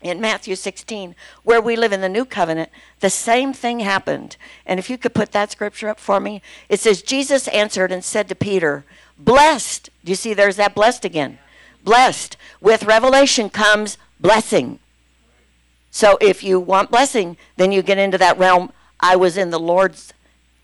[0.02, 4.38] in Matthew 16, where we live in the new covenant, the same thing happened.
[4.66, 8.04] And if you could put that scripture up for me, it says, Jesus answered and
[8.04, 8.86] said to Peter,
[9.18, 9.90] Blessed.
[10.06, 11.40] Do you see there's that blessed again?
[11.84, 12.38] Blessed.
[12.62, 14.80] With revelation comes blessing.
[15.90, 18.72] So if you want blessing, then you get into that realm.
[19.00, 20.14] I was in the Lord's,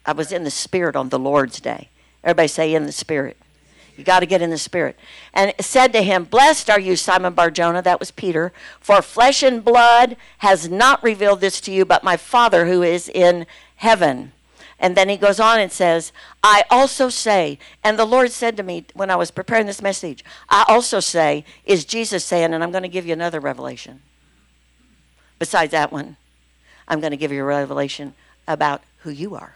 [0.06, 1.90] I was in the Spirit on the Lord's day.
[2.24, 3.38] Everybody say in the Spirit.
[3.96, 4.98] You got to get in the spirit.
[5.34, 9.64] And said to him, Blessed are you, Simon Barjona, that was Peter, for flesh and
[9.64, 14.32] blood has not revealed this to you, but my Father who is in heaven.
[14.80, 18.64] And then he goes on and says, I also say, and the Lord said to
[18.64, 22.72] me when I was preparing this message, I also say, is Jesus saying, and I'm
[22.72, 24.02] going to give you another revelation.
[25.40, 26.18] Besides that one,
[26.88, 28.14] I'm going to give you a revelation
[28.48, 29.56] about who you are.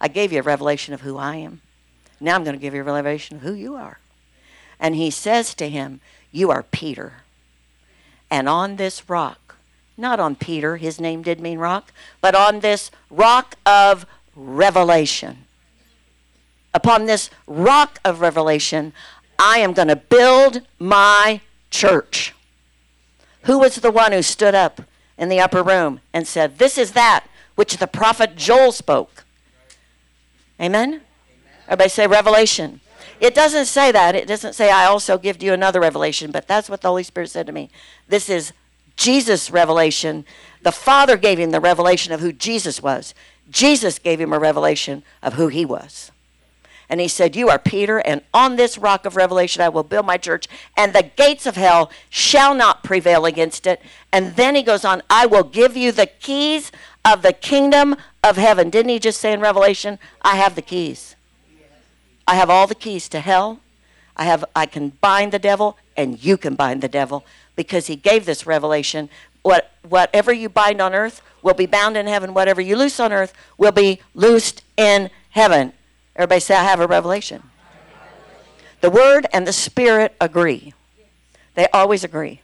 [0.00, 1.62] I gave you a revelation of who I am.
[2.20, 3.98] Now I'm going to give you a revelation of who you are.
[4.78, 7.14] And he says to him, You are Peter.
[8.30, 9.56] And on this rock,
[9.96, 14.06] not on Peter, his name did mean rock, but on this rock of
[14.36, 15.44] revelation,
[16.72, 18.92] upon this rock of revelation,
[19.38, 22.34] I am going to build my church.
[23.42, 24.82] Who was the one who stood up
[25.18, 29.24] in the upper room and said, This is that which the prophet Joel spoke?
[30.60, 31.02] Amen?
[31.70, 32.80] Everybody say revelation.
[33.20, 34.16] It doesn't say that.
[34.16, 37.30] It doesn't say, I also give you another revelation, but that's what the Holy Spirit
[37.30, 37.70] said to me.
[38.08, 38.52] This is
[38.96, 40.24] Jesus' revelation.
[40.62, 43.14] The Father gave him the revelation of who Jesus was.
[43.48, 46.10] Jesus gave him a revelation of who he was.
[46.88, 50.06] And he said, You are Peter, and on this rock of revelation I will build
[50.06, 53.80] my church, and the gates of hell shall not prevail against it.
[54.12, 56.72] And then he goes on, I will give you the keys
[57.04, 58.70] of the kingdom of heaven.
[58.70, 61.14] Didn't he just say in Revelation, I have the keys?
[62.30, 63.58] I have all the keys to hell.
[64.16, 67.24] I have I can bind the devil and you can bind the devil
[67.56, 69.10] because he gave this revelation.
[69.42, 72.32] What whatever you bind on earth will be bound in heaven.
[72.32, 75.72] Whatever you loose on earth will be loosed in heaven.
[76.14, 77.42] Everybody say I have a revelation.
[78.80, 80.72] The word and the spirit agree.
[81.56, 82.42] They always agree.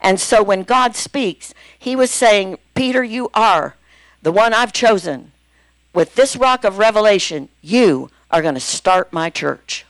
[0.00, 3.76] And so when God speaks, he was saying, Peter, you are
[4.22, 5.32] the one I've chosen.
[5.92, 9.84] With this rock of revelation, you are going to start my church.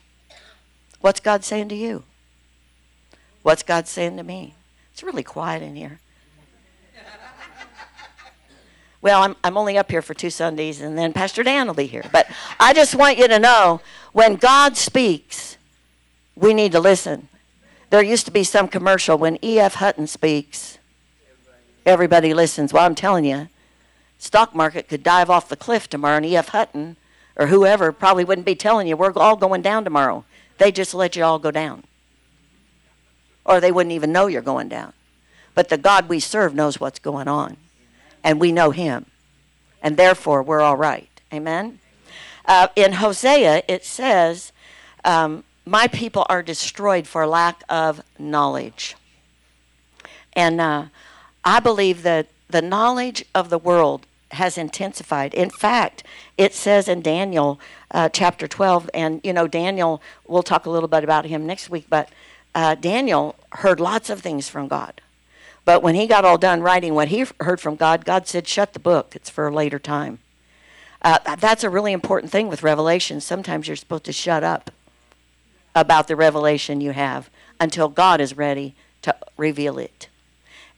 [1.01, 2.05] What's God saying to you?
[3.43, 4.55] What's God saying to me?
[4.93, 6.01] It's really quiet in here.
[9.01, 11.87] Well, I'm, I'm only up here for two Sundays, and then Pastor Dan will be
[11.87, 12.03] here.
[12.11, 12.27] But
[12.59, 13.81] I just want you to know
[14.13, 15.57] when God speaks,
[16.35, 17.29] we need to listen.
[17.91, 19.75] There used to be some commercial when E.F.
[19.75, 20.79] Hutton speaks,
[21.87, 22.73] everybody listens.
[22.73, 23.49] Well, I'm telling you,
[24.19, 26.49] stock market could dive off the cliff tomorrow, and E.F.
[26.49, 26.97] Hutton
[27.39, 30.25] or whoever probably wouldn't be telling you we're all going down tomorrow.
[30.59, 31.85] They just let you all go down.
[33.45, 34.93] Or they wouldn't even know you're going down.
[35.55, 37.57] But the God we serve knows what's going on.
[38.23, 39.07] And we know him.
[39.81, 41.09] And therefore, we're all right.
[41.33, 41.79] Amen?
[42.45, 44.53] Uh, in Hosea, it says,
[45.05, 48.97] um, My people are destroyed for lack of knowledge.
[50.33, 50.87] And uh,
[51.45, 55.35] I believe that the knowledge of the world has intensified.
[55.35, 56.03] In fact,
[56.37, 57.59] it says in Daniel
[57.91, 61.71] uh, chapter 12, and you know, Daniel, we'll talk a little bit about him next
[61.71, 62.11] week, but
[62.55, 65.01] uh, Daniel heard lots of things from God.
[65.65, 68.73] But when he got all done writing what he heard from God, God said, Shut
[68.73, 70.19] the book, it's for a later time.
[71.03, 73.21] Uh, that's a really important thing with revelation.
[73.21, 74.71] Sometimes you're supposed to shut up
[75.75, 80.09] about the revelation you have until God is ready to reveal it.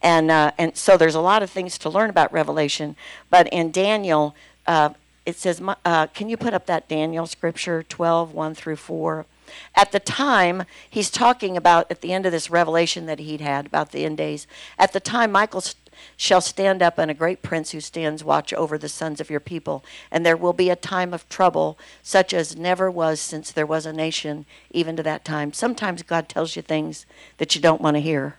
[0.03, 2.97] And, uh, and so there's a lot of things to learn about Revelation.
[3.29, 4.35] But in Daniel,
[4.67, 4.91] uh,
[5.27, 9.27] it says, uh, can you put up that Daniel scripture 12, 1 through 4?
[9.75, 13.67] At the time, he's talking about at the end of this revelation that he'd had
[13.67, 14.47] about the end days.
[14.79, 15.77] At the time, Michael st-
[16.17, 19.41] shall stand up, and a great prince who stands watch over the sons of your
[19.41, 19.85] people.
[20.11, 23.87] And there will be a time of trouble, such as never was since there was
[23.87, 25.53] a nation, even to that time.
[25.53, 27.07] Sometimes God tells you things
[27.39, 28.37] that you don't want to hear.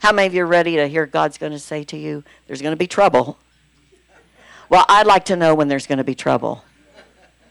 [0.00, 2.62] How many of you are ready to hear God's going to say to you, there's
[2.62, 3.38] going to be trouble?
[4.68, 6.64] Well, I'd like to know when there's going to be trouble.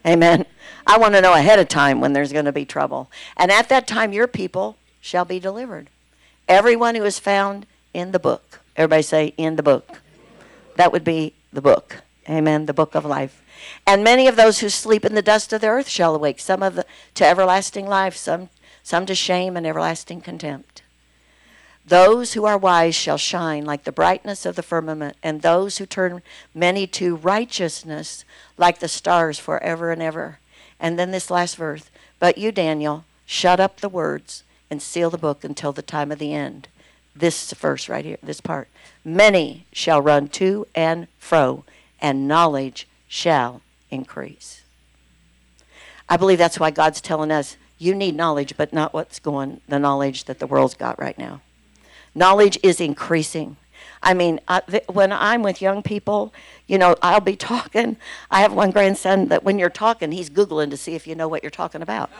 [0.06, 0.46] Amen.
[0.86, 3.10] I want to know ahead of time when there's going to be trouble.
[3.36, 5.90] And at that time, your people shall be delivered.
[6.48, 8.60] Everyone who is found in the book.
[8.76, 10.00] Everybody say, in the book.
[10.76, 11.96] That would be the book.
[12.28, 12.66] Amen.
[12.66, 13.42] The book of life.
[13.86, 16.62] And many of those who sleep in the dust of the earth shall awake, some
[16.62, 18.48] of the, to everlasting life, some,
[18.82, 20.82] some to shame and everlasting contempt.
[21.88, 25.86] Those who are wise shall shine like the brightness of the firmament, and those who
[25.86, 26.20] turn
[26.54, 28.26] many to righteousness
[28.58, 30.38] like the stars forever and ever.
[30.78, 35.16] And then this last verse But you, Daniel, shut up the words and seal the
[35.16, 36.68] book until the time of the end.
[37.16, 38.68] This verse right here, this part.
[39.02, 41.64] Many shall run to and fro,
[42.02, 44.62] and knowledge shall increase.
[46.06, 49.78] I believe that's why God's telling us you need knowledge, but not what's going, the
[49.78, 51.40] knowledge that the world's got right now.
[52.18, 53.56] Knowledge is increasing.
[54.02, 56.34] I mean, I, th- when I'm with young people,
[56.66, 57.96] you know, I'll be talking.
[58.28, 61.28] I have one grandson that when you're talking, he's Googling to see if you know
[61.28, 62.10] what you're talking about.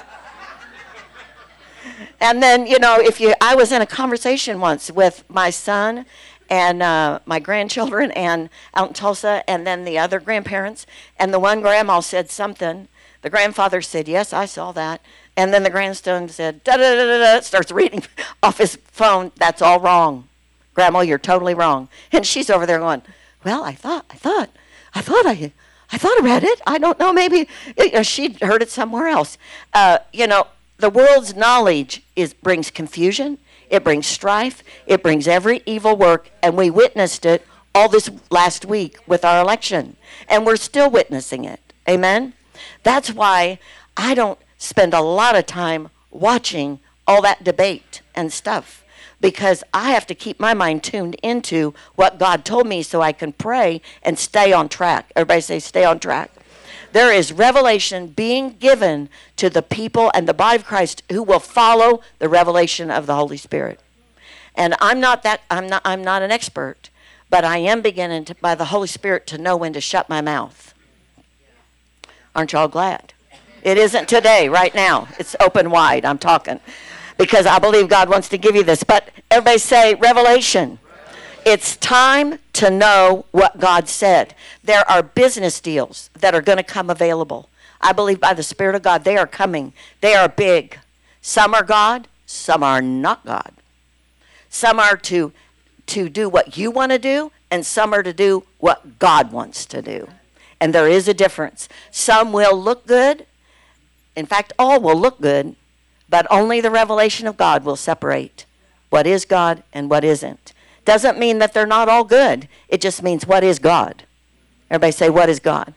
[2.20, 6.06] and then, you know, if you, I was in a conversation once with my son
[6.48, 10.86] and uh, my grandchildren and out in Tulsa, and then the other grandparents,
[11.18, 12.86] and the one grandma said something.
[13.22, 15.02] The grandfather said, Yes, I saw that.
[15.38, 18.02] And then the grandson said, da da da da da, starts reading
[18.42, 19.30] off his phone.
[19.36, 20.26] That's all wrong.
[20.74, 21.88] Grandma, you're totally wrong.
[22.10, 23.02] And she's over there going,
[23.44, 24.50] Well, I thought, I thought,
[24.96, 25.52] I thought I,
[25.92, 26.60] I thought I read it.
[26.66, 27.12] I don't know.
[27.12, 29.38] Maybe it, she heard it somewhere else.
[29.72, 30.48] Uh, you know,
[30.78, 33.38] the world's knowledge is brings confusion.
[33.70, 34.64] It brings strife.
[34.88, 37.46] It brings every evil work, and we witnessed it
[37.76, 39.96] all this last week with our election,
[40.28, 41.60] and we're still witnessing it.
[41.88, 42.32] Amen.
[42.82, 43.60] That's why
[43.96, 48.84] I don't spend a lot of time watching all that debate and stuff
[49.20, 53.12] because I have to keep my mind tuned into what God told me so I
[53.12, 55.10] can pray and stay on track.
[55.16, 56.30] Everybody say, stay on track.
[56.92, 61.40] There is revelation being given to the people and the body of Christ who will
[61.40, 63.80] follow the revelation of the Holy Spirit.
[64.54, 66.90] And I'm not that I'm not I'm not an expert,
[67.30, 70.20] but I am beginning to, by the Holy Spirit to know when to shut my
[70.20, 70.74] mouth.
[72.34, 73.12] Aren't y'all glad?
[73.62, 75.08] It isn't today, right now.
[75.18, 76.04] It's open wide.
[76.04, 76.60] I'm talking
[77.16, 78.84] because I believe God wants to give you this.
[78.84, 80.78] But everybody say revelation.
[81.44, 84.34] It's time to know what God said.
[84.62, 87.48] There are business deals that are going to come available.
[87.80, 89.72] I believe by the Spirit of God, they are coming.
[90.00, 90.78] They are big.
[91.20, 93.52] Some are God, some are not God.
[94.50, 95.32] Some are to,
[95.86, 99.64] to do what you want to do, and some are to do what God wants
[99.66, 100.08] to do.
[100.60, 101.68] And there is a difference.
[101.90, 103.26] Some will look good.
[104.18, 105.54] In fact, all will look good,
[106.08, 108.46] but only the revelation of God will separate
[108.90, 110.52] what is God and what isn't.
[110.84, 112.48] Doesn't mean that they're not all good.
[112.68, 114.02] It just means what is God.
[114.70, 115.72] Everybody say, What is God?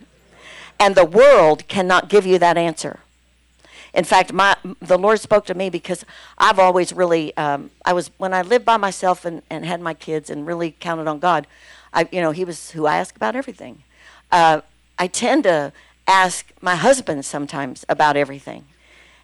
[0.80, 3.02] And the world cannot give you that answer.
[3.94, 6.04] In fact, my the Lord spoke to me because
[6.40, 9.94] I've always really um, I was when I lived by myself and, and had my
[9.94, 11.46] kids and really counted on God.
[11.94, 13.84] I you know He was who I asked about everything.
[14.32, 14.62] Uh,
[14.98, 15.74] I tend to
[16.12, 18.66] ask my husband sometimes about everything,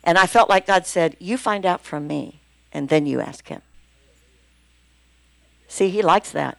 [0.04, 2.40] and I felt like God said, "You find out from me,
[2.72, 3.62] and then you ask Him."
[5.68, 6.58] See, He likes that.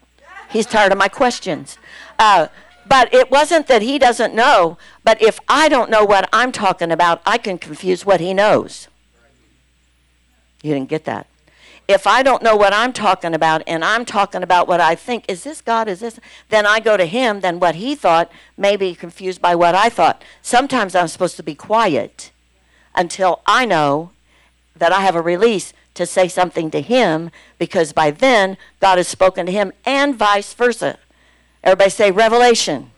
[0.51, 1.79] He's tired of my questions.
[2.19, 2.49] Uh,
[2.89, 6.91] but it wasn't that he doesn't know, but if I don't know what I'm talking
[6.91, 8.89] about, I can confuse what he knows.
[10.63, 11.27] You didn't get that.
[11.89, 15.25] If I don't know what I'm talking about and I'm talking about what I think,
[15.27, 15.89] is this God?
[15.89, 16.21] Is this?
[16.51, 19.89] Then I go to him, then what he thought may be confused by what I
[19.89, 20.23] thought.
[20.43, 22.31] Sometimes I'm supposed to be quiet
[22.95, 24.11] until I know
[24.77, 29.09] that I have a release to say something to him because by then God has
[29.09, 30.99] spoken to him and vice versa.
[31.65, 32.91] Everybody say revelation.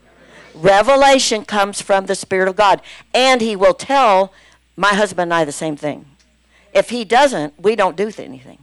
[0.53, 2.81] Revelation comes from the Spirit of God.
[3.13, 4.33] And He will tell
[4.75, 6.05] my husband and I the same thing.
[6.73, 8.59] If He doesn't, we don't do anything.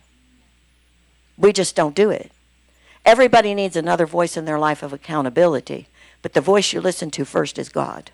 [1.39, 2.33] We just don't do it.
[3.05, 5.87] Everybody needs another voice in their life of accountability,
[6.21, 8.11] but the voice you listen to first is God.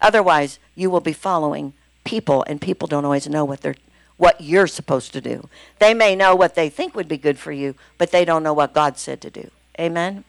[0.00, 3.76] Otherwise, you will be following people, and people don't always know what they're
[4.16, 5.48] what you're supposed to do.
[5.80, 8.52] They may know what they think would be good for you, but they don't know
[8.52, 9.50] what God said to do.
[9.78, 10.24] Amen.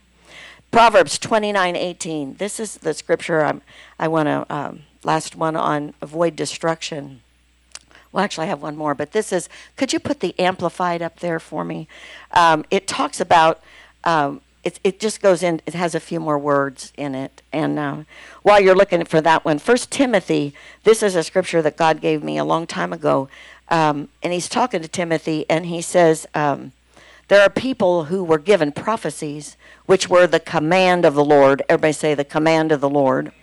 [0.72, 2.36] Proverbs 29 18.
[2.36, 3.62] This is the scripture I'm,
[4.00, 7.22] I want to, um, last one on avoid destruction.
[8.16, 11.20] Well, actually, I have one more, but this is, could you put the amplified up
[11.20, 11.90] there for me?
[12.32, 13.62] Um, it talks about,
[14.06, 17.42] um, it, it just goes in, it has a few more words in it.
[17.52, 18.04] And uh,
[18.42, 20.54] while you're looking for that one, First Timothy,
[20.86, 23.28] this is a scripture that God gave me a long time ago.
[23.68, 26.72] Um, and he's talking to Timothy, and he says, um,
[27.28, 31.64] there are people who were given prophecies, which were the command of the Lord.
[31.68, 33.34] Everybody say the command of the Lord.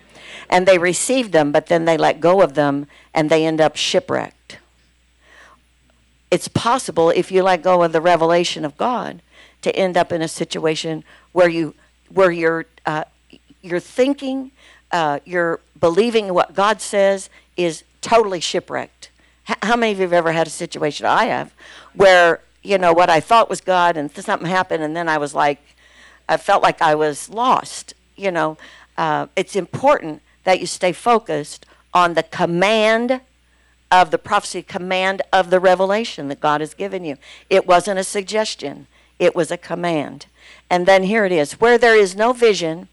[0.49, 3.77] And they received them, but then they let go of them and they end up
[3.77, 4.57] shipwrecked.
[6.33, 9.21] It's possible if you let go of the revelation of God
[9.61, 11.75] to end up in a situation where you
[12.09, 13.05] where you're uh,
[13.61, 14.51] you're thinking,
[14.91, 19.11] uh, you're believing what God says is totally shipwrecked.
[19.45, 21.05] How many of you have ever had a situation?
[21.05, 21.53] I have,
[21.93, 25.35] where you know, what I thought was God, and something happened, and then I was
[25.35, 25.61] like,
[26.31, 27.93] I felt like I was lost.
[28.17, 28.57] You know,
[28.97, 33.21] uh, it's important that you stay focused on the command
[33.93, 37.19] of the prophecy, command of the revelation that God has given you.
[37.51, 38.87] It wasn't a suggestion,
[39.19, 40.27] it was a command.
[40.71, 42.89] And then here it is where there is no vision,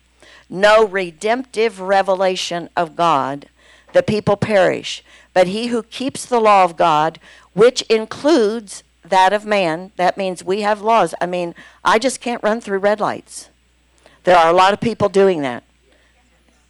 [0.49, 3.47] no redemptive revelation of God,
[3.93, 5.01] the people perish.
[5.33, 7.17] But he who keeps the law of God,
[7.53, 9.93] which includes that of man.
[9.95, 11.15] That means we have laws.
[11.21, 13.49] I mean, I just can't run through red lights.
[14.25, 15.63] There are a lot of people doing that.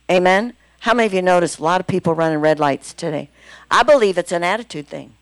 [0.09, 0.53] Amen?
[0.79, 3.29] How many of you noticed a lot of people running red lights today?
[3.69, 5.13] I believe it's an attitude thing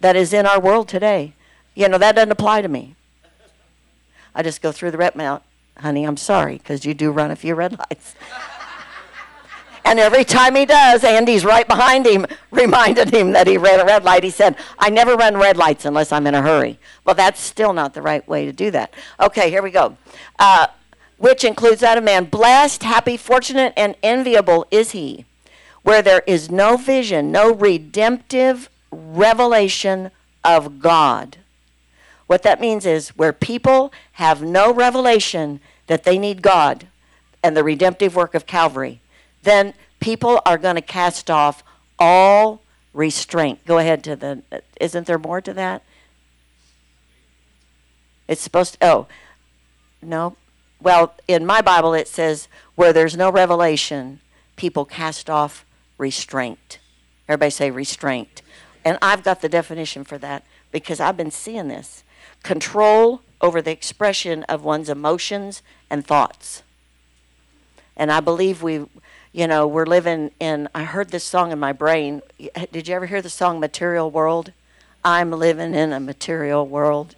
[0.00, 1.34] that is in our world today.
[1.74, 2.94] You know, that doesn't apply to me.
[4.34, 5.42] I just go through the red mount.
[5.78, 8.14] Honey, I'm sorry because you do run a few red lights.
[9.82, 13.84] And every time he does, Andy's right behind him, reminded him that he ran a
[13.84, 14.22] red light.
[14.22, 16.78] He said, I never run red lights unless I'm in a hurry.
[17.04, 18.94] Well, that's still not the right way to do that.
[19.18, 19.96] Okay, here we go.
[20.38, 20.68] Uh,
[21.20, 22.24] which includes that of man.
[22.24, 25.24] Blessed, happy, fortunate, and enviable is he,
[25.82, 30.10] where there is no vision, no redemptive revelation
[30.42, 31.36] of God.
[32.26, 36.88] What that means is where people have no revelation that they need God
[37.40, 39.00] and the redemptive work of Calvary
[39.42, 41.62] then people are going to cast off
[41.98, 42.62] all
[42.92, 43.64] restraint.
[43.64, 44.42] Go ahead to the.
[44.80, 45.82] Isn't there more to that?
[48.28, 48.86] It's supposed to.
[48.86, 49.06] Oh,
[50.02, 50.36] no.
[50.80, 54.20] Well, in my Bible it says where there's no revelation,
[54.56, 55.64] people cast off
[55.98, 56.78] restraint.
[57.28, 58.42] Everybody say restraint.
[58.84, 62.02] And I've got the definition for that because I've been seeing this.
[62.42, 66.62] control over the expression of one's emotions and thoughts.
[67.96, 68.86] And I believe we,
[69.32, 72.22] you know, we're living in, I heard this song in my brain.
[72.72, 74.52] Did you ever hear the song Material World?
[75.04, 77.14] I'm living in a material world.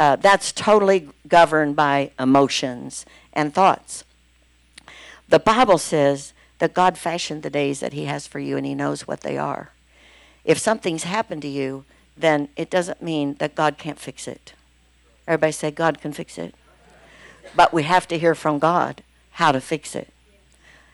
[0.00, 4.02] Uh, that's totally governed by emotions and thoughts.
[5.28, 8.74] The Bible says that God fashioned the days that He has for you and He
[8.74, 9.72] knows what they are.
[10.42, 11.84] If something's happened to you,
[12.16, 14.54] then it doesn't mean that God can't fix it.
[15.28, 16.54] Everybody say, God can fix it.
[17.54, 20.08] But we have to hear from God how to fix it.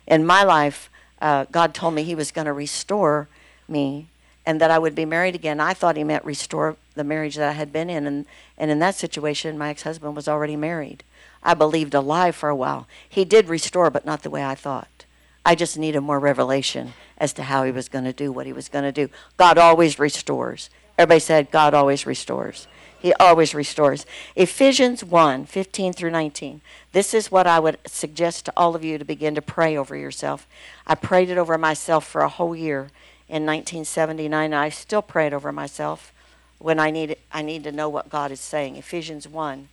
[0.09, 0.91] In my life,
[1.21, 3.29] uh, God told me He was going to restore
[3.69, 4.09] me
[4.45, 5.61] and that I would be married again.
[5.61, 8.07] I thought He meant restore the marriage that I had been in.
[8.07, 8.27] And,
[8.59, 11.05] and in that situation, my ex husband was already married.
[11.43, 12.89] I believed a lie for a while.
[13.09, 15.05] He did restore, but not the way I thought.
[15.45, 18.53] I just needed more revelation as to how he was going to do what he
[18.53, 19.09] was going to do.
[19.37, 20.71] God always restores.
[20.99, 22.67] Everybody said, God always restores.
[22.99, 24.07] He always restores.
[24.35, 26.63] Ephesians 1 15 through 19.
[26.91, 29.95] This is what I would suggest to all of you to begin to pray over
[29.95, 30.49] yourself.
[30.87, 32.91] I prayed it over myself for a whole year
[33.29, 34.53] in 1979.
[34.53, 36.13] I still pray it over myself
[36.59, 38.77] when I need, I need to know what God is saying.
[38.77, 39.69] Ephesians 1.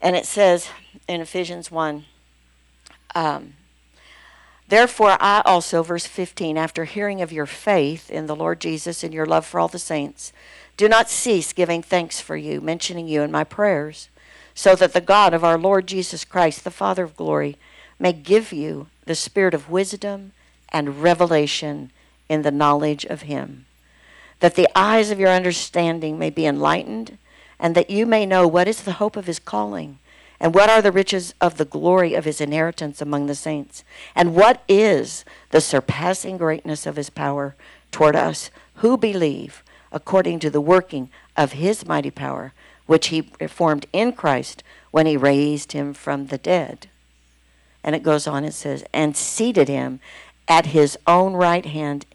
[0.00, 0.68] And it says
[1.08, 2.04] in Ephesians 1,
[3.14, 3.54] um,
[4.68, 9.14] Therefore, I also, verse 15, after hearing of your faith in the Lord Jesus and
[9.14, 10.32] your love for all the saints,
[10.76, 14.10] do not cease giving thanks for you, mentioning you in my prayers,
[14.54, 17.56] so that the God of our Lord Jesus Christ, the Father of glory,
[17.98, 20.32] may give you the spirit of wisdom
[20.68, 21.90] and revelation
[22.28, 23.64] in the knowledge of him,
[24.40, 27.18] that the eyes of your understanding may be enlightened,
[27.58, 29.98] and that you may know what is the hope of his calling
[30.40, 33.82] and what are the riches of the glory of his inheritance among the saints?
[34.14, 37.56] And what is the surpassing greatness of his power
[37.90, 42.52] toward us who believe according to the working of his mighty power,
[42.86, 46.86] which he performed in Christ when he raised him from the dead?
[47.82, 49.98] And it goes on, it says, and seated him
[50.46, 52.06] at his own right hand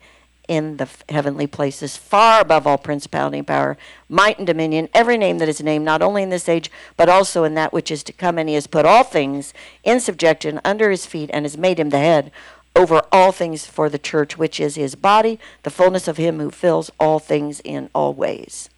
[0.48, 3.78] in the heavenly places, far above all principality and power,
[4.10, 7.44] might and dominion, every name that is named, not only in this age, but also
[7.44, 8.38] in that which is to come.
[8.38, 11.90] And he has put all things in subjection under his feet and has made him
[11.90, 12.32] the head
[12.76, 16.50] over all things for the church, which is his body, the fullness of him who
[16.50, 18.70] fills all things in all ways.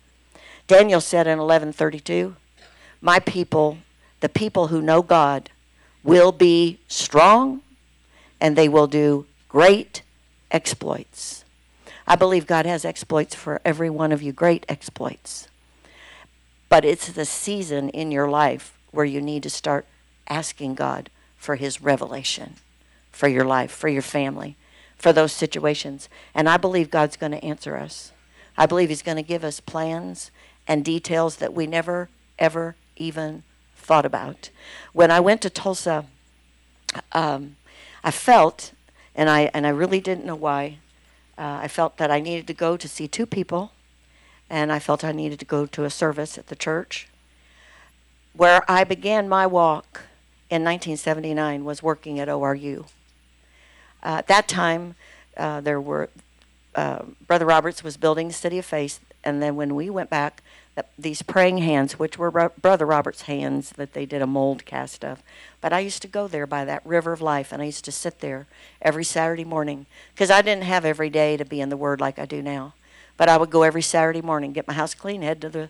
[0.68, 2.36] Daniel said in 1132,
[3.02, 3.78] My people,
[4.20, 5.50] the people who know God,
[6.04, 7.62] will be strong
[8.42, 10.02] and they will do great
[10.52, 11.45] exploits.
[12.08, 15.48] I believe God has exploits for every one of you, great exploits.
[16.70, 19.86] But it's the season in your life where you need to start
[20.30, 22.56] asking God for His revelation
[23.16, 24.58] for your life, for your family,
[24.98, 26.10] for those situations.
[26.34, 28.12] And I believe God's going to answer us.
[28.58, 30.32] I believe He's going to give us plans
[30.68, 33.44] and details that we never, ever even
[33.78, 34.50] thought about.
[34.92, 36.06] When I went to Tulsa,
[37.14, 37.56] um,
[38.04, 38.74] I felt,
[39.16, 40.80] and I, and I really didn't know why,
[41.38, 43.72] uh, I felt that I needed to go to see two people,
[44.50, 47.08] and I felt I needed to go to a service at the church.
[48.34, 50.04] Where I began my walk
[50.50, 52.86] in 1979 was working at ORU.
[54.04, 54.96] Uh, at that time,
[55.38, 56.10] uh, there were
[56.76, 60.44] uh, Brother Roberts was building the City of Faith, and then when we went back,
[60.98, 65.24] these praying hands, which were Brother Robert's hands that they did a mold cast of.
[65.62, 67.92] But I used to go there by that river of life, and I used to
[67.92, 68.48] sit there
[68.82, 72.20] every Saturday morning because I didn't have every day to be in the Word like
[72.20, 72.74] I do now.
[73.18, 75.70] But I would go every Saturday morning, get my house clean, head to the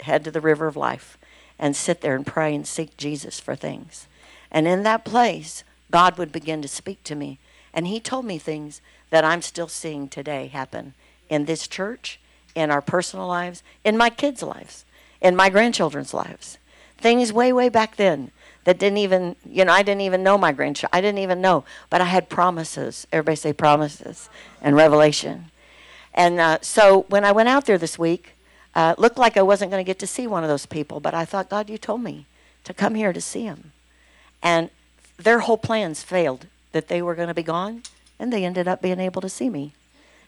[0.00, 1.18] head to the river of life,
[1.58, 4.06] and sit there and pray and seek Jesus for things.
[4.50, 7.38] And in that place, God would begin to speak to me,
[7.72, 8.80] and He told me things
[9.10, 10.94] that I'm still seeing today happen
[11.28, 12.20] in this church
[12.56, 14.84] in our personal lives, in my kids' lives,
[15.20, 16.58] in my grandchildren's lives.
[16.98, 18.32] Things way, way back then
[18.64, 20.96] that didn't even, you know, I didn't even know my grandchildren.
[20.96, 23.06] I didn't even know, but I had promises.
[23.12, 24.28] Everybody say promises
[24.60, 25.52] and revelation.
[26.14, 28.32] And uh, so when I went out there this week,
[28.74, 31.14] uh, looked like I wasn't going to get to see one of those people, but
[31.14, 32.26] I thought, God, you told me
[32.64, 33.72] to come here to see them.
[34.42, 34.70] And
[35.18, 37.82] their whole plans failed, that they were going to be gone,
[38.18, 39.72] and they ended up being able to see me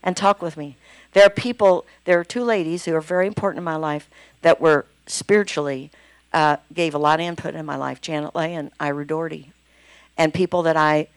[0.03, 0.77] and talk with me.
[1.13, 4.09] There are people, there are two ladies who are very important in my life
[4.43, 5.91] that were spiritually,
[6.33, 9.53] uh, gave a lot of input in my life Janet Lay and Ira Doherty.
[10.17, 11.09] And people that I,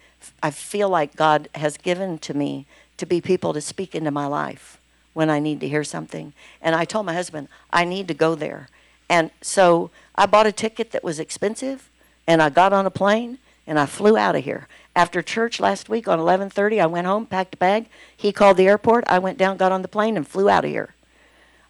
[0.41, 2.65] I feel like God has given to me
[2.97, 4.79] to be people to speak into my life
[5.13, 6.33] when I need to hear something.
[6.61, 8.69] And I told my husband, I need to go there.
[9.09, 11.89] And so I bought a ticket that was expensive
[12.27, 13.39] and I got on a plane
[13.71, 14.67] and I flew out of here.
[14.97, 17.85] After church last week on 11:30, I went home, packed a bag.
[18.17, 19.05] He called the airport.
[19.07, 20.93] I went down, got on the plane, and flew out of here.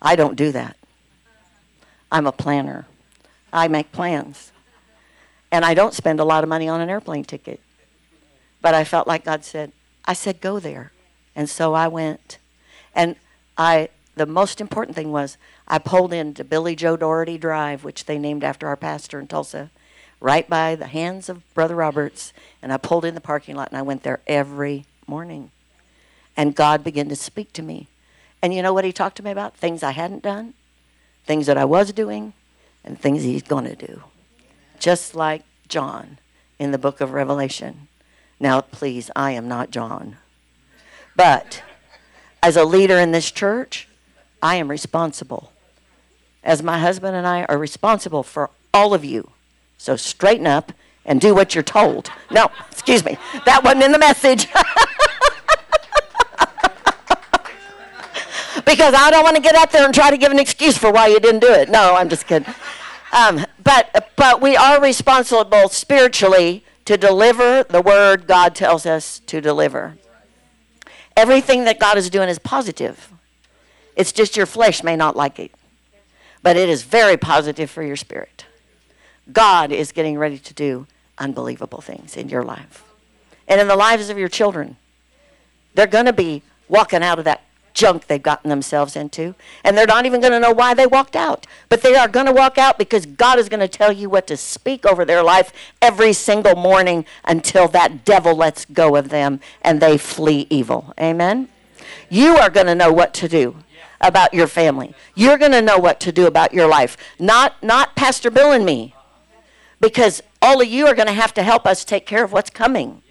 [0.02, 0.78] I don't do that.
[2.12, 2.88] I'm a planner.
[3.54, 4.52] I make plans.
[5.52, 7.60] And I don't spend a lot of money on an airplane ticket.
[8.64, 9.72] But I felt like God said,
[10.04, 10.93] I said, go there.
[11.36, 12.39] And so I went.
[12.95, 13.16] And
[13.60, 15.38] I, the most important thing was
[15.68, 19.70] I pulled into Billy Joe Daugherty Drive, which they named after our pastor in Tulsa,
[20.22, 22.32] right by the hands of Brother Roberts.
[22.62, 25.52] And I pulled in the parking lot and I went there every morning.
[26.38, 27.88] And God began to speak to me.
[28.42, 29.58] And you know what he talked to me about?
[29.58, 30.54] Things I hadn't done,
[31.26, 32.34] things that I was doing,
[32.84, 34.04] and things he's going to do.
[34.80, 36.20] Just like John
[36.58, 37.88] in the book of Revelation.
[38.40, 40.18] Now, please, I am not John.
[41.16, 41.64] But
[42.42, 43.88] as a leader in this church,
[44.42, 45.52] I am responsible.
[46.44, 49.32] As my husband and I are responsible for all of you.
[49.82, 50.72] So straighten up
[51.06, 52.12] and do what you're told.
[52.30, 53.18] No, excuse me.
[53.48, 54.46] That wasn't in the message.
[58.64, 60.92] because I don't want to get out there and try to give an excuse for
[60.92, 61.68] why you didn't do it.
[61.68, 62.54] No, I'm just kidding.
[63.12, 69.42] Um, but but we are responsible spiritually to deliver the word God tells us to
[69.42, 69.98] deliver.
[71.18, 73.12] Everything that God is doing is positive.
[73.96, 75.52] It's just your flesh may not like it,
[76.44, 78.46] but it is very positive for your spirit.
[79.32, 82.84] God is getting ready to do unbelievable things in your life
[83.48, 84.78] and in the lives of your children.
[85.74, 87.44] They're going to be walking out of that
[87.74, 89.36] junk they've gotten themselves into.
[89.64, 91.48] And they're not even going to know why they walked out.
[91.70, 94.28] But they are going to walk out because God is going to tell you what
[94.28, 95.52] to speak over their life
[95.82, 100.94] every single morning until that devil lets go of them and they flee evil.
[101.00, 101.50] Amen?
[102.10, 103.56] You are going to know what to do
[104.00, 104.94] about your family.
[105.16, 106.98] You're going to know what to do about your life.
[107.20, 108.96] Not, not Pastor Bill and me.
[109.82, 112.50] Because all of you are going to have to help us take care of what's
[112.50, 113.02] coming.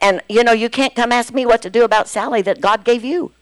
[0.00, 2.82] And, you know, you can't come ask me what to do about Sally that God
[2.82, 3.32] gave you.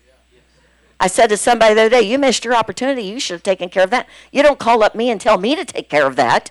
[1.00, 3.02] I said to somebody the other day, You missed your opportunity.
[3.02, 4.06] You should have taken care of that.
[4.30, 6.50] You don't call up me and tell me to take care of that.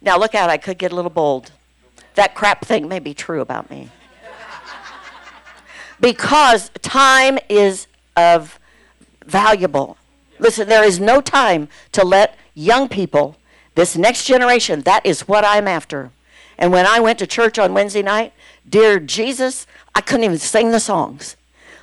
[0.00, 1.52] Now, look out, I could get a little bold.
[2.14, 3.90] That crap thing may be true about me.
[6.00, 8.58] because time is of
[9.26, 9.98] valuable.
[10.38, 13.36] Listen, there is no time to let young people,
[13.76, 16.10] this next generation, that is what I'm after.
[16.58, 18.32] And when I went to church on Wednesday night,
[18.68, 21.36] dear Jesus, I couldn't even sing the songs.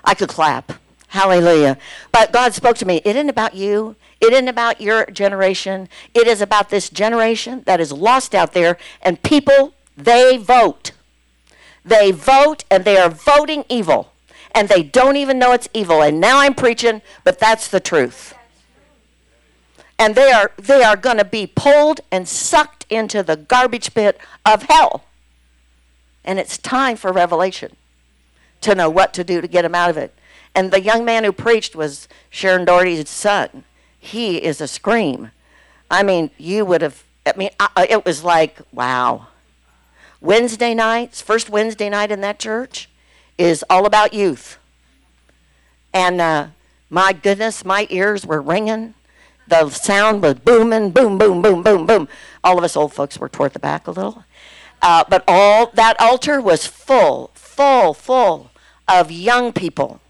[0.04, 0.74] I could clap.
[1.10, 1.78] Hallelujah.
[2.12, 2.98] But God spoke to me.
[3.06, 3.96] It isn't about you.
[4.20, 5.88] It isn't about your generation.
[6.16, 8.78] It is about this generation that is lost out there.
[9.02, 10.91] And people, they vote.
[11.86, 14.12] They vote and they are voting evil.
[14.56, 16.02] And they don't even know it's evil.
[16.02, 18.34] And now I'm preaching, but that's the truth.
[20.00, 24.18] And they are they are going to be pulled and sucked into the garbage pit
[24.46, 25.04] of hell.
[26.26, 27.76] And it's time for revelation
[28.62, 30.14] to know what to do to get them out of it.
[30.56, 33.64] And the young man who preached was Sharon Daugherty's son.
[34.00, 35.32] He is a scream.
[35.89, 39.28] I mean, you would have, I mean, I, it was like, wow.
[40.22, 42.89] Wednesday nights, first Wednesday night in that church,
[43.38, 44.58] is all about youth.
[45.94, 46.48] And uh,
[46.89, 48.94] my goodness, my ears were ringing.
[49.54, 52.08] The sound was booming, boom, boom, boom, boom, boom.
[52.43, 54.24] All of us old folks were toward the back a little.
[54.82, 58.51] Uh, but all that altar was full, full, full
[58.88, 60.01] of young people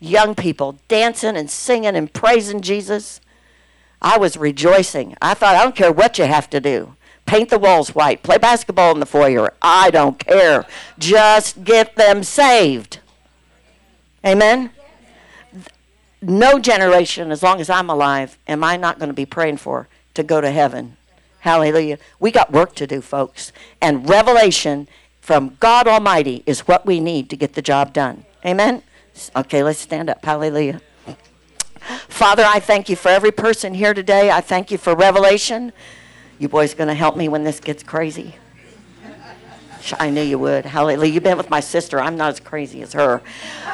[0.00, 3.20] young people dancing and singing and praising Jesus.
[4.00, 5.16] I was rejoicing.
[5.20, 6.94] I thought, I don't care what you have to do.
[7.26, 9.52] Paint the walls white, play basketball in the foyer.
[9.60, 10.66] I don't care.
[10.98, 13.00] Just get them saved.
[14.24, 14.70] Amen?
[16.20, 19.88] No generation, as long as I'm alive, am I not going to be praying for
[20.18, 20.96] to go to heaven.
[21.40, 21.98] Hallelujah.
[22.18, 23.52] We got work to do, folks.
[23.80, 24.88] And revelation
[25.20, 28.24] from God Almighty is what we need to get the job done.
[28.44, 28.82] Amen?
[29.36, 30.24] Okay, let's stand up.
[30.24, 30.80] Hallelujah.
[32.08, 34.30] Father, I thank you for every person here today.
[34.30, 35.72] I thank you for revelation.
[36.40, 38.34] You boys going to help me when this gets crazy?
[39.98, 40.64] I knew you would.
[40.66, 41.12] Hallelujah.
[41.12, 42.00] You've been with my sister.
[42.00, 43.22] I'm not as crazy as her.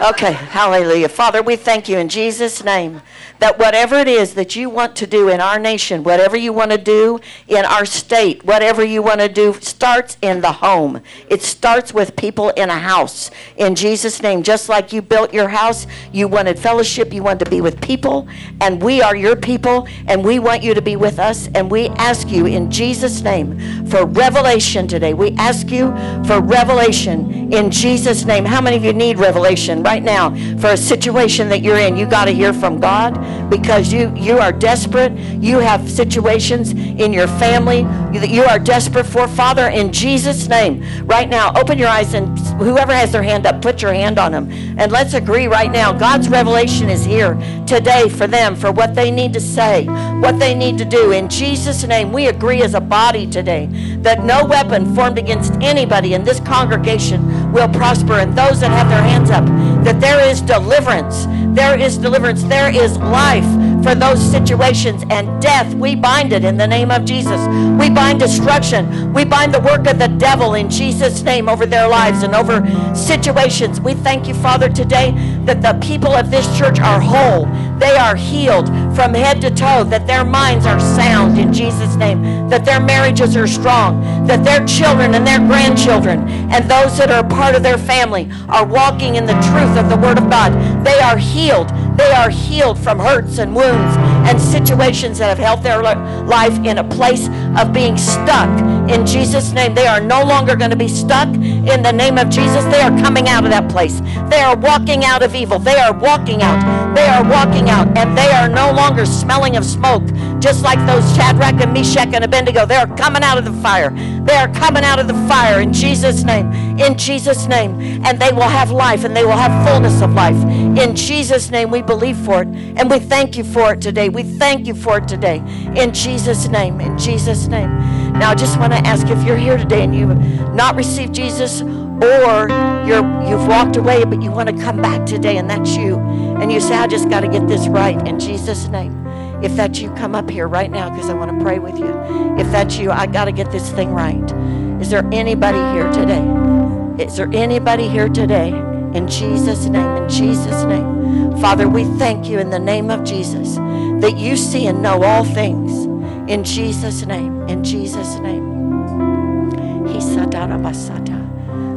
[0.03, 0.33] Okay.
[0.33, 1.09] Hallelujah.
[1.09, 3.01] Father, we thank you in Jesus' name
[3.41, 6.71] that whatever it is that you want to do in our nation, whatever you want
[6.71, 11.01] to do in our state, whatever you want to do starts in the home.
[11.29, 13.31] It starts with people in a house.
[13.57, 17.51] In Jesus' name, just like you built your house, you wanted fellowship, you wanted to
[17.51, 18.29] be with people,
[18.61, 21.49] and we are your people, and we want you to be with us.
[21.55, 25.15] And we ask you in Jesus' name for revelation today.
[25.15, 25.89] We ask you
[26.27, 28.45] for revelation in Jesus' name.
[28.45, 31.97] How many of you need revelation right now for a situation that you're in?
[31.97, 35.13] You got to hear from God because you, you are desperate.
[35.13, 37.83] You have situations in your family
[38.19, 39.29] that you are desperate for.
[39.29, 43.61] Father, in Jesus' name, right now, open your eyes and whoever has their hand up,
[43.63, 44.51] put your hand on them.
[44.79, 45.93] And let's agree right now.
[45.93, 47.35] God's revelation is here
[47.67, 49.87] today for them, for what they need to say,
[50.21, 51.13] what they need to do.
[51.13, 53.67] In Jesus' name, we agree as a body today
[53.99, 58.15] that no weapon formed against anybody in this congregation will prosper.
[58.15, 59.45] And those that have their hands up,
[59.85, 61.27] that there is deliverance.
[61.57, 62.43] There is deliverance.
[62.45, 65.75] There is life for those situations and death.
[65.75, 67.39] We bind it in the name of Jesus.
[67.79, 69.13] We bind destruction.
[69.13, 72.65] We bind the work of the devil in Jesus' name over their lives and over
[72.95, 73.83] situations.
[73.83, 75.11] We thank you, Father, today
[75.47, 77.47] that the people of this church are whole.
[77.79, 82.49] They are healed from head to toe, that their minds are sound in Jesus' name,
[82.49, 87.27] that their marriages are strong, that their children and their grandchildren and those that are
[87.29, 90.53] part of their family are walking in the truth of the Word of God.
[90.85, 91.69] They are healed.
[91.97, 96.79] They are healed from hurts and wounds and situations that have held their life in
[96.79, 98.49] a place of being stuck.
[98.89, 101.29] In Jesus' name, they are no longer going to be stuck.
[101.29, 104.01] In the name of Jesus, they are coming out of that place.
[104.29, 105.59] They are walking out of evil.
[105.59, 106.95] They are walking out.
[106.95, 107.97] They are walking out.
[107.97, 110.05] And they are no longer smelling of smoke,
[110.45, 112.67] just like those Shadrach and Meshach and Abednego.
[112.67, 113.89] They are coming out of the fire.
[114.27, 116.53] They are coming out of the fire in Jesus' name.
[116.79, 117.81] In Jesus' name.
[118.05, 120.37] And they will have life and they will have fullness of life.
[120.77, 122.49] In Jesus' name, we believe for it.
[122.49, 124.11] And we thank you for it today.
[124.11, 125.39] We thank you for it today.
[125.77, 126.79] In Jesus' name.
[126.79, 127.71] In Jesus' name.
[128.13, 130.15] Now, I just want to ask if you're here today and you've
[130.53, 132.49] not received Jesus or
[132.87, 135.97] you're you've walked away but you want to come back today and that's you
[136.41, 139.04] and you say I just got to get this right in Jesus name.
[139.43, 141.93] If that's you, come up here right now because I want to pray with you.
[142.39, 144.33] If that's you, I got to get this thing right.
[144.81, 147.05] Is there anybody here today?
[147.05, 148.49] Is there anybody here today?
[148.95, 151.39] In Jesus' name, in Jesus' name.
[151.41, 155.25] Father, we thank you in the name of Jesus that you see and know all
[155.25, 155.85] things.
[156.31, 158.55] In Jesus' name, in Jesus' name.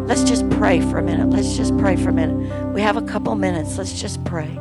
[0.07, 1.29] Let's just pray for a minute.
[1.29, 2.73] Let's just pray for a minute.
[2.73, 3.77] We have a couple minutes.
[3.77, 4.57] Let's just pray.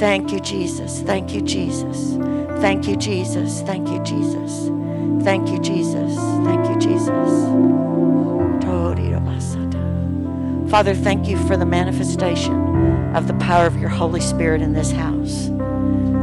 [0.00, 1.02] Thank you, Jesus.
[1.02, 2.16] Thank you, Jesus.
[2.62, 3.60] Thank you, Jesus.
[3.60, 4.70] Thank you, Jesus.
[5.22, 6.16] Thank you, Jesus.
[6.16, 7.50] Thank you, Jesus.
[10.70, 12.54] Father, thank you for the manifestation
[13.14, 15.48] of the power of your Holy Spirit in this house.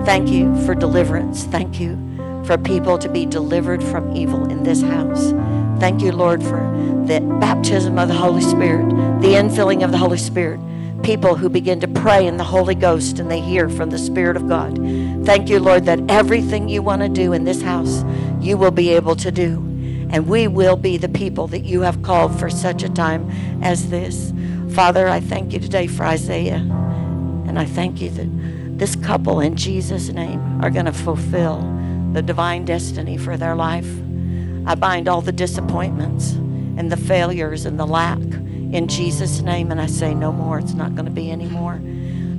[0.06, 1.44] Thank you for deliverance.
[1.44, 1.98] Thank you
[2.46, 5.34] for people to be delivered from evil in this house.
[5.80, 6.62] Thank you, Lord, for
[7.06, 8.90] the baptism of the Holy Spirit,
[9.22, 10.62] the infilling of the Holy Spirit
[11.08, 14.36] people who begin to pray in the Holy Ghost and they hear from the Spirit
[14.36, 14.76] of God.
[15.26, 18.04] Thank you, Lord, that everything you want to do in this house,
[18.42, 19.54] you will be able to do.
[20.10, 23.32] And we will be the people that you have called for such a time
[23.64, 24.34] as this.
[24.72, 26.58] Father, I thank you today for Isaiah.
[27.48, 31.62] And I thank you that this couple in Jesus' name are going to fulfill
[32.12, 33.90] the divine destiny for their life.
[34.66, 38.20] I bind all the disappointments and the failures and the lack
[38.72, 39.72] in Jesus' name.
[39.72, 40.60] And I say, no more.
[40.60, 41.82] It's not going to be anymore.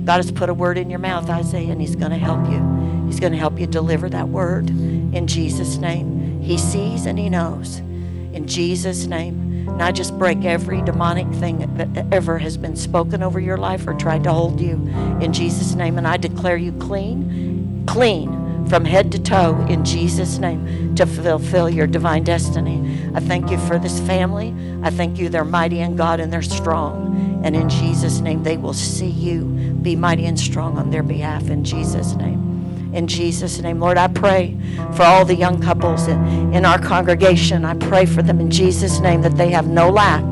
[0.05, 3.05] God has put a word in your mouth, Isaiah, and He's going to help you.
[3.05, 6.41] He's going to help you deliver that word in Jesus' name.
[6.41, 7.79] He sees and He knows.
[7.79, 9.67] In Jesus' name.
[9.67, 13.87] And I just break every demonic thing that ever has been spoken over your life
[13.87, 14.75] or tried to hold you
[15.21, 15.97] in Jesus' name.
[15.97, 18.38] And I declare you clean, clean
[18.69, 22.77] from head to toe in Jesus' name to fulfill your divine destiny.
[23.15, 24.53] I thank you for this family.
[24.83, 27.41] I thank you they're mighty in God and they're strong.
[27.43, 29.45] And in Jesus' name, they will see you
[29.81, 32.49] be mighty and strong on their behalf in Jesus' name.
[32.93, 34.57] In Jesus' name, Lord, I pray
[34.93, 37.63] for all the young couples in, in our congregation.
[37.63, 40.23] I pray for them in Jesus' name that they have no lack.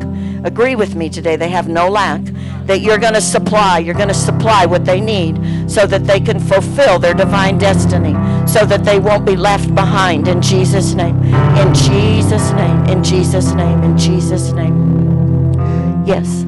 [0.43, 2.21] Agree with me today, they have no lack
[2.65, 3.79] that you're going to supply.
[3.79, 8.13] You're going to supply what they need so that they can fulfill their divine destiny,
[8.47, 11.21] so that they won't be left behind in Jesus' name.
[11.57, 12.85] In Jesus' name.
[12.85, 13.83] In Jesus' name.
[13.83, 15.53] In Jesus' name.
[16.05, 16.45] Yes.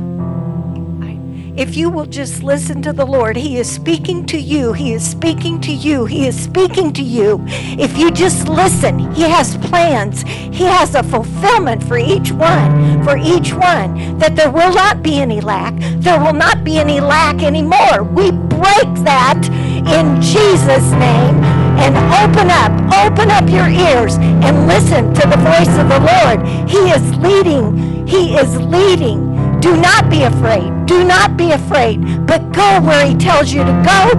[1.60, 4.72] If you will just listen to the Lord, He is speaking to you.
[4.72, 6.06] He is speaking to you.
[6.06, 7.44] He is speaking to you.
[7.50, 10.22] If you just listen, He has plans.
[10.22, 15.20] He has a fulfillment for each one, for each one, that there will not be
[15.20, 15.74] any lack.
[16.00, 18.04] There will not be any lack anymore.
[18.04, 19.42] We break that
[19.86, 22.72] in Jesus' name and open up,
[23.06, 26.48] open up your ears and listen to the voice of the Lord.
[26.70, 28.08] He is leading.
[28.08, 29.60] He is leading.
[29.60, 30.86] Do not be afraid.
[30.86, 34.12] Do not be afraid, but go where He tells you to go.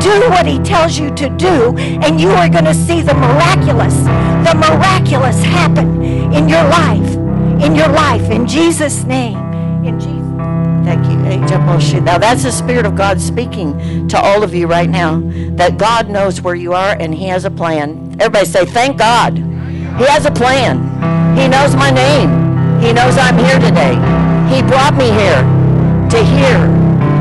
[0.00, 3.96] Do what He tells you to do, and you are going to see the miraculous,
[4.46, 6.02] the miraculous happen
[6.32, 7.18] in your life.
[7.60, 9.36] in your life in Jesus' name.
[9.84, 10.17] In Jesus.
[10.88, 11.18] Thank you.
[11.18, 15.20] Oh, now that's the Spirit of God speaking to all of you right now.
[15.56, 18.16] That God knows where you are and He has a plan.
[18.18, 19.36] Everybody say, Thank God.
[19.36, 20.78] He has a plan.
[21.36, 22.30] He knows my name.
[22.80, 23.96] He knows I'm here today.
[24.48, 25.42] He brought me here
[26.08, 26.58] to hear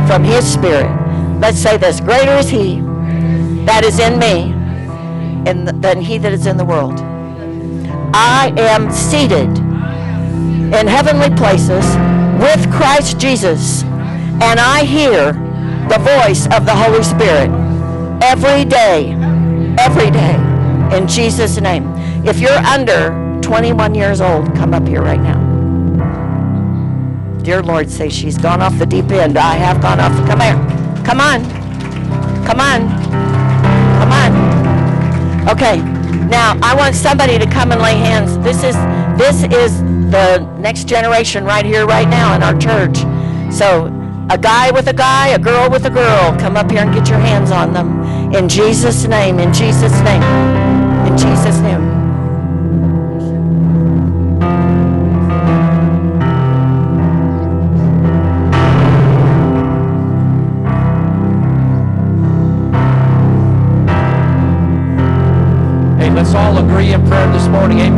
[0.08, 0.90] from His Spirit.
[1.42, 2.80] Let's say this Greater is He
[3.66, 4.54] that is in me
[5.82, 7.02] than He that is in the world.
[8.14, 9.58] I am seated
[10.74, 11.86] in heavenly places
[12.40, 15.34] with Christ Jesus, and I hear
[15.90, 17.50] the voice of the Holy Spirit
[18.22, 19.14] every day,
[19.80, 20.36] every day,
[20.96, 21.86] in Jesus' name.
[22.26, 25.48] If you're under 21 years old, come up here right now.
[27.42, 29.38] Dear Lord, say she's gone off the deep end.
[29.38, 30.12] I have gone off.
[30.28, 30.58] Come here.
[31.06, 31.44] Come on.
[32.46, 32.90] Come on.
[34.00, 35.50] Come on.
[35.50, 35.78] Okay.
[36.28, 38.38] Now I want somebody to come and lay hands.
[38.40, 38.76] This is
[39.18, 39.82] this is
[40.12, 42.98] the next generation right here, right now in our church.
[43.54, 43.88] So
[44.30, 47.10] a guy with a guy, a girl with a girl, come up here and get
[47.10, 48.34] your hands on them.
[48.34, 50.24] In Jesus' name, in Jesus' name,
[51.08, 51.97] in Jesus' name.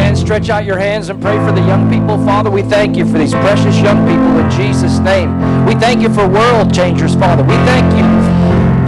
[0.09, 0.25] Amen.
[0.25, 2.17] Stretch out your hands and pray for the young people.
[2.25, 5.29] Father, we thank you for these precious young people in Jesus' name.
[5.65, 7.43] We thank you for world changers, Father.
[7.43, 8.05] We thank you.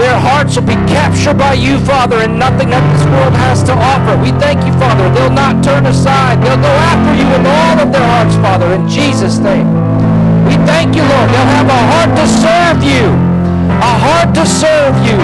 [0.01, 3.73] Their hearts will be captured by you, Father, and nothing that this world has to
[3.73, 4.17] offer.
[4.17, 5.05] We thank you, Father.
[5.13, 6.41] They'll not turn aside.
[6.41, 9.69] They'll go after you with all of their hearts, Father, in Jesus' name.
[10.49, 11.29] We thank you, Lord.
[11.29, 13.13] They'll have a heart to serve you.
[13.77, 15.21] A heart to serve you.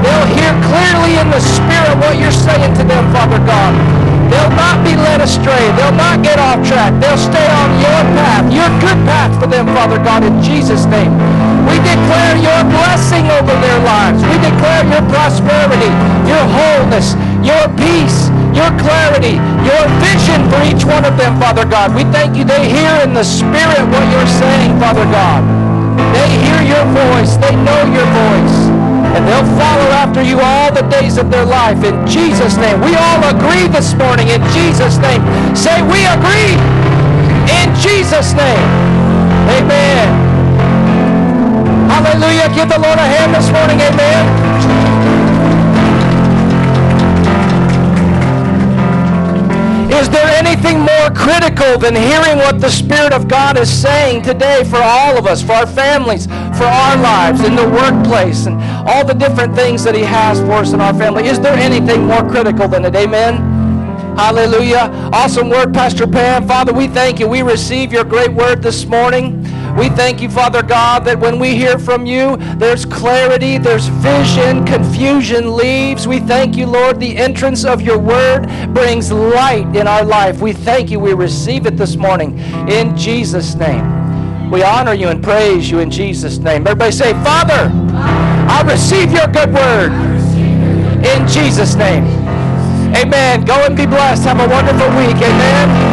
[0.00, 4.05] They'll hear clearly in the Spirit what you're saying to them, Father God.
[4.30, 5.70] They'll not be led astray.
[5.78, 6.92] They'll not get off track.
[7.00, 11.12] They'll stay on your path, your good path for them, Father God, in Jesus' name.
[11.66, 14.22] We declare your blessing over their lives.
[14.22, 15.92] We declare your prosperity,
[16.26, 21.94] your wholeness, your peace, your clarity, your vision for each one of them, Father God.
[21.94, 25.42] We thank you they hear in the Spirit what you're saying, Father God.
[26.14, 27.36] They hear your voice.
[27.36, 28.55] They know your voice.
[29.16, 31.82] And they'll follow after you all the days of their life.
[31.82, 32.82] In Jesus' name.
[32.82, 34.28] We all agree this morning.
[34.28, 35.24] In Jesus' name.
[35.56, 36.52] Say, we agree.
[37.48, 38.68] In Jesus' name.
[39.56, 40.06] Amen.
[41.88, 42.54] Hallelujah.
[42.54, 43.80] Give the Lord a hand this morning.
[43.80, 44.76] Amen.
[49.96, 54.62] Is there anything more critical than hearing what the Spirit of God is saying today
[54.64, 59.04] for all of us, for our families, for our lives, in the workplace, and all
[59.04, 61.26] the different things that He has for us in our family?
[61.26, 62.94] Is there anything more critical than it?
[62.94, 63.56] Amen.
[64.16, 64.90] Hallelujah.
[65.12, 66.48] Awesome word, Pastor Pam.
[66.48, 67.28] Father, we thank you.
[67.28, 69.42] We receive your great word this morning.
[69.76, 74.64] We thank you, Father God, that when we hear from you, there's clarity, there's vision,
[74.64, 76.08] confusion leaves.
[76.08, 80.40] We thank you, Lord, the entrance of your word brings light in our life.
[80.40, 80.98] We thank you.
[80.98, 82.38] We receive it this morning
[82.70, 84.50] in Jesus' name.
[84.50, 86.66] We honor you and praise you in Jesus' name.
[86.66, 87.68] Everybody say, Father,
[88.48, 89.92] I receive your good word
[91.04, 92.04] in Jesus' name.
[92.94, 93.44] Amen.
[93.44, 94.24] Go and be blessed.
[94.24, 95.16] Have a wonderful week.
[95.16, 95.86] Amen.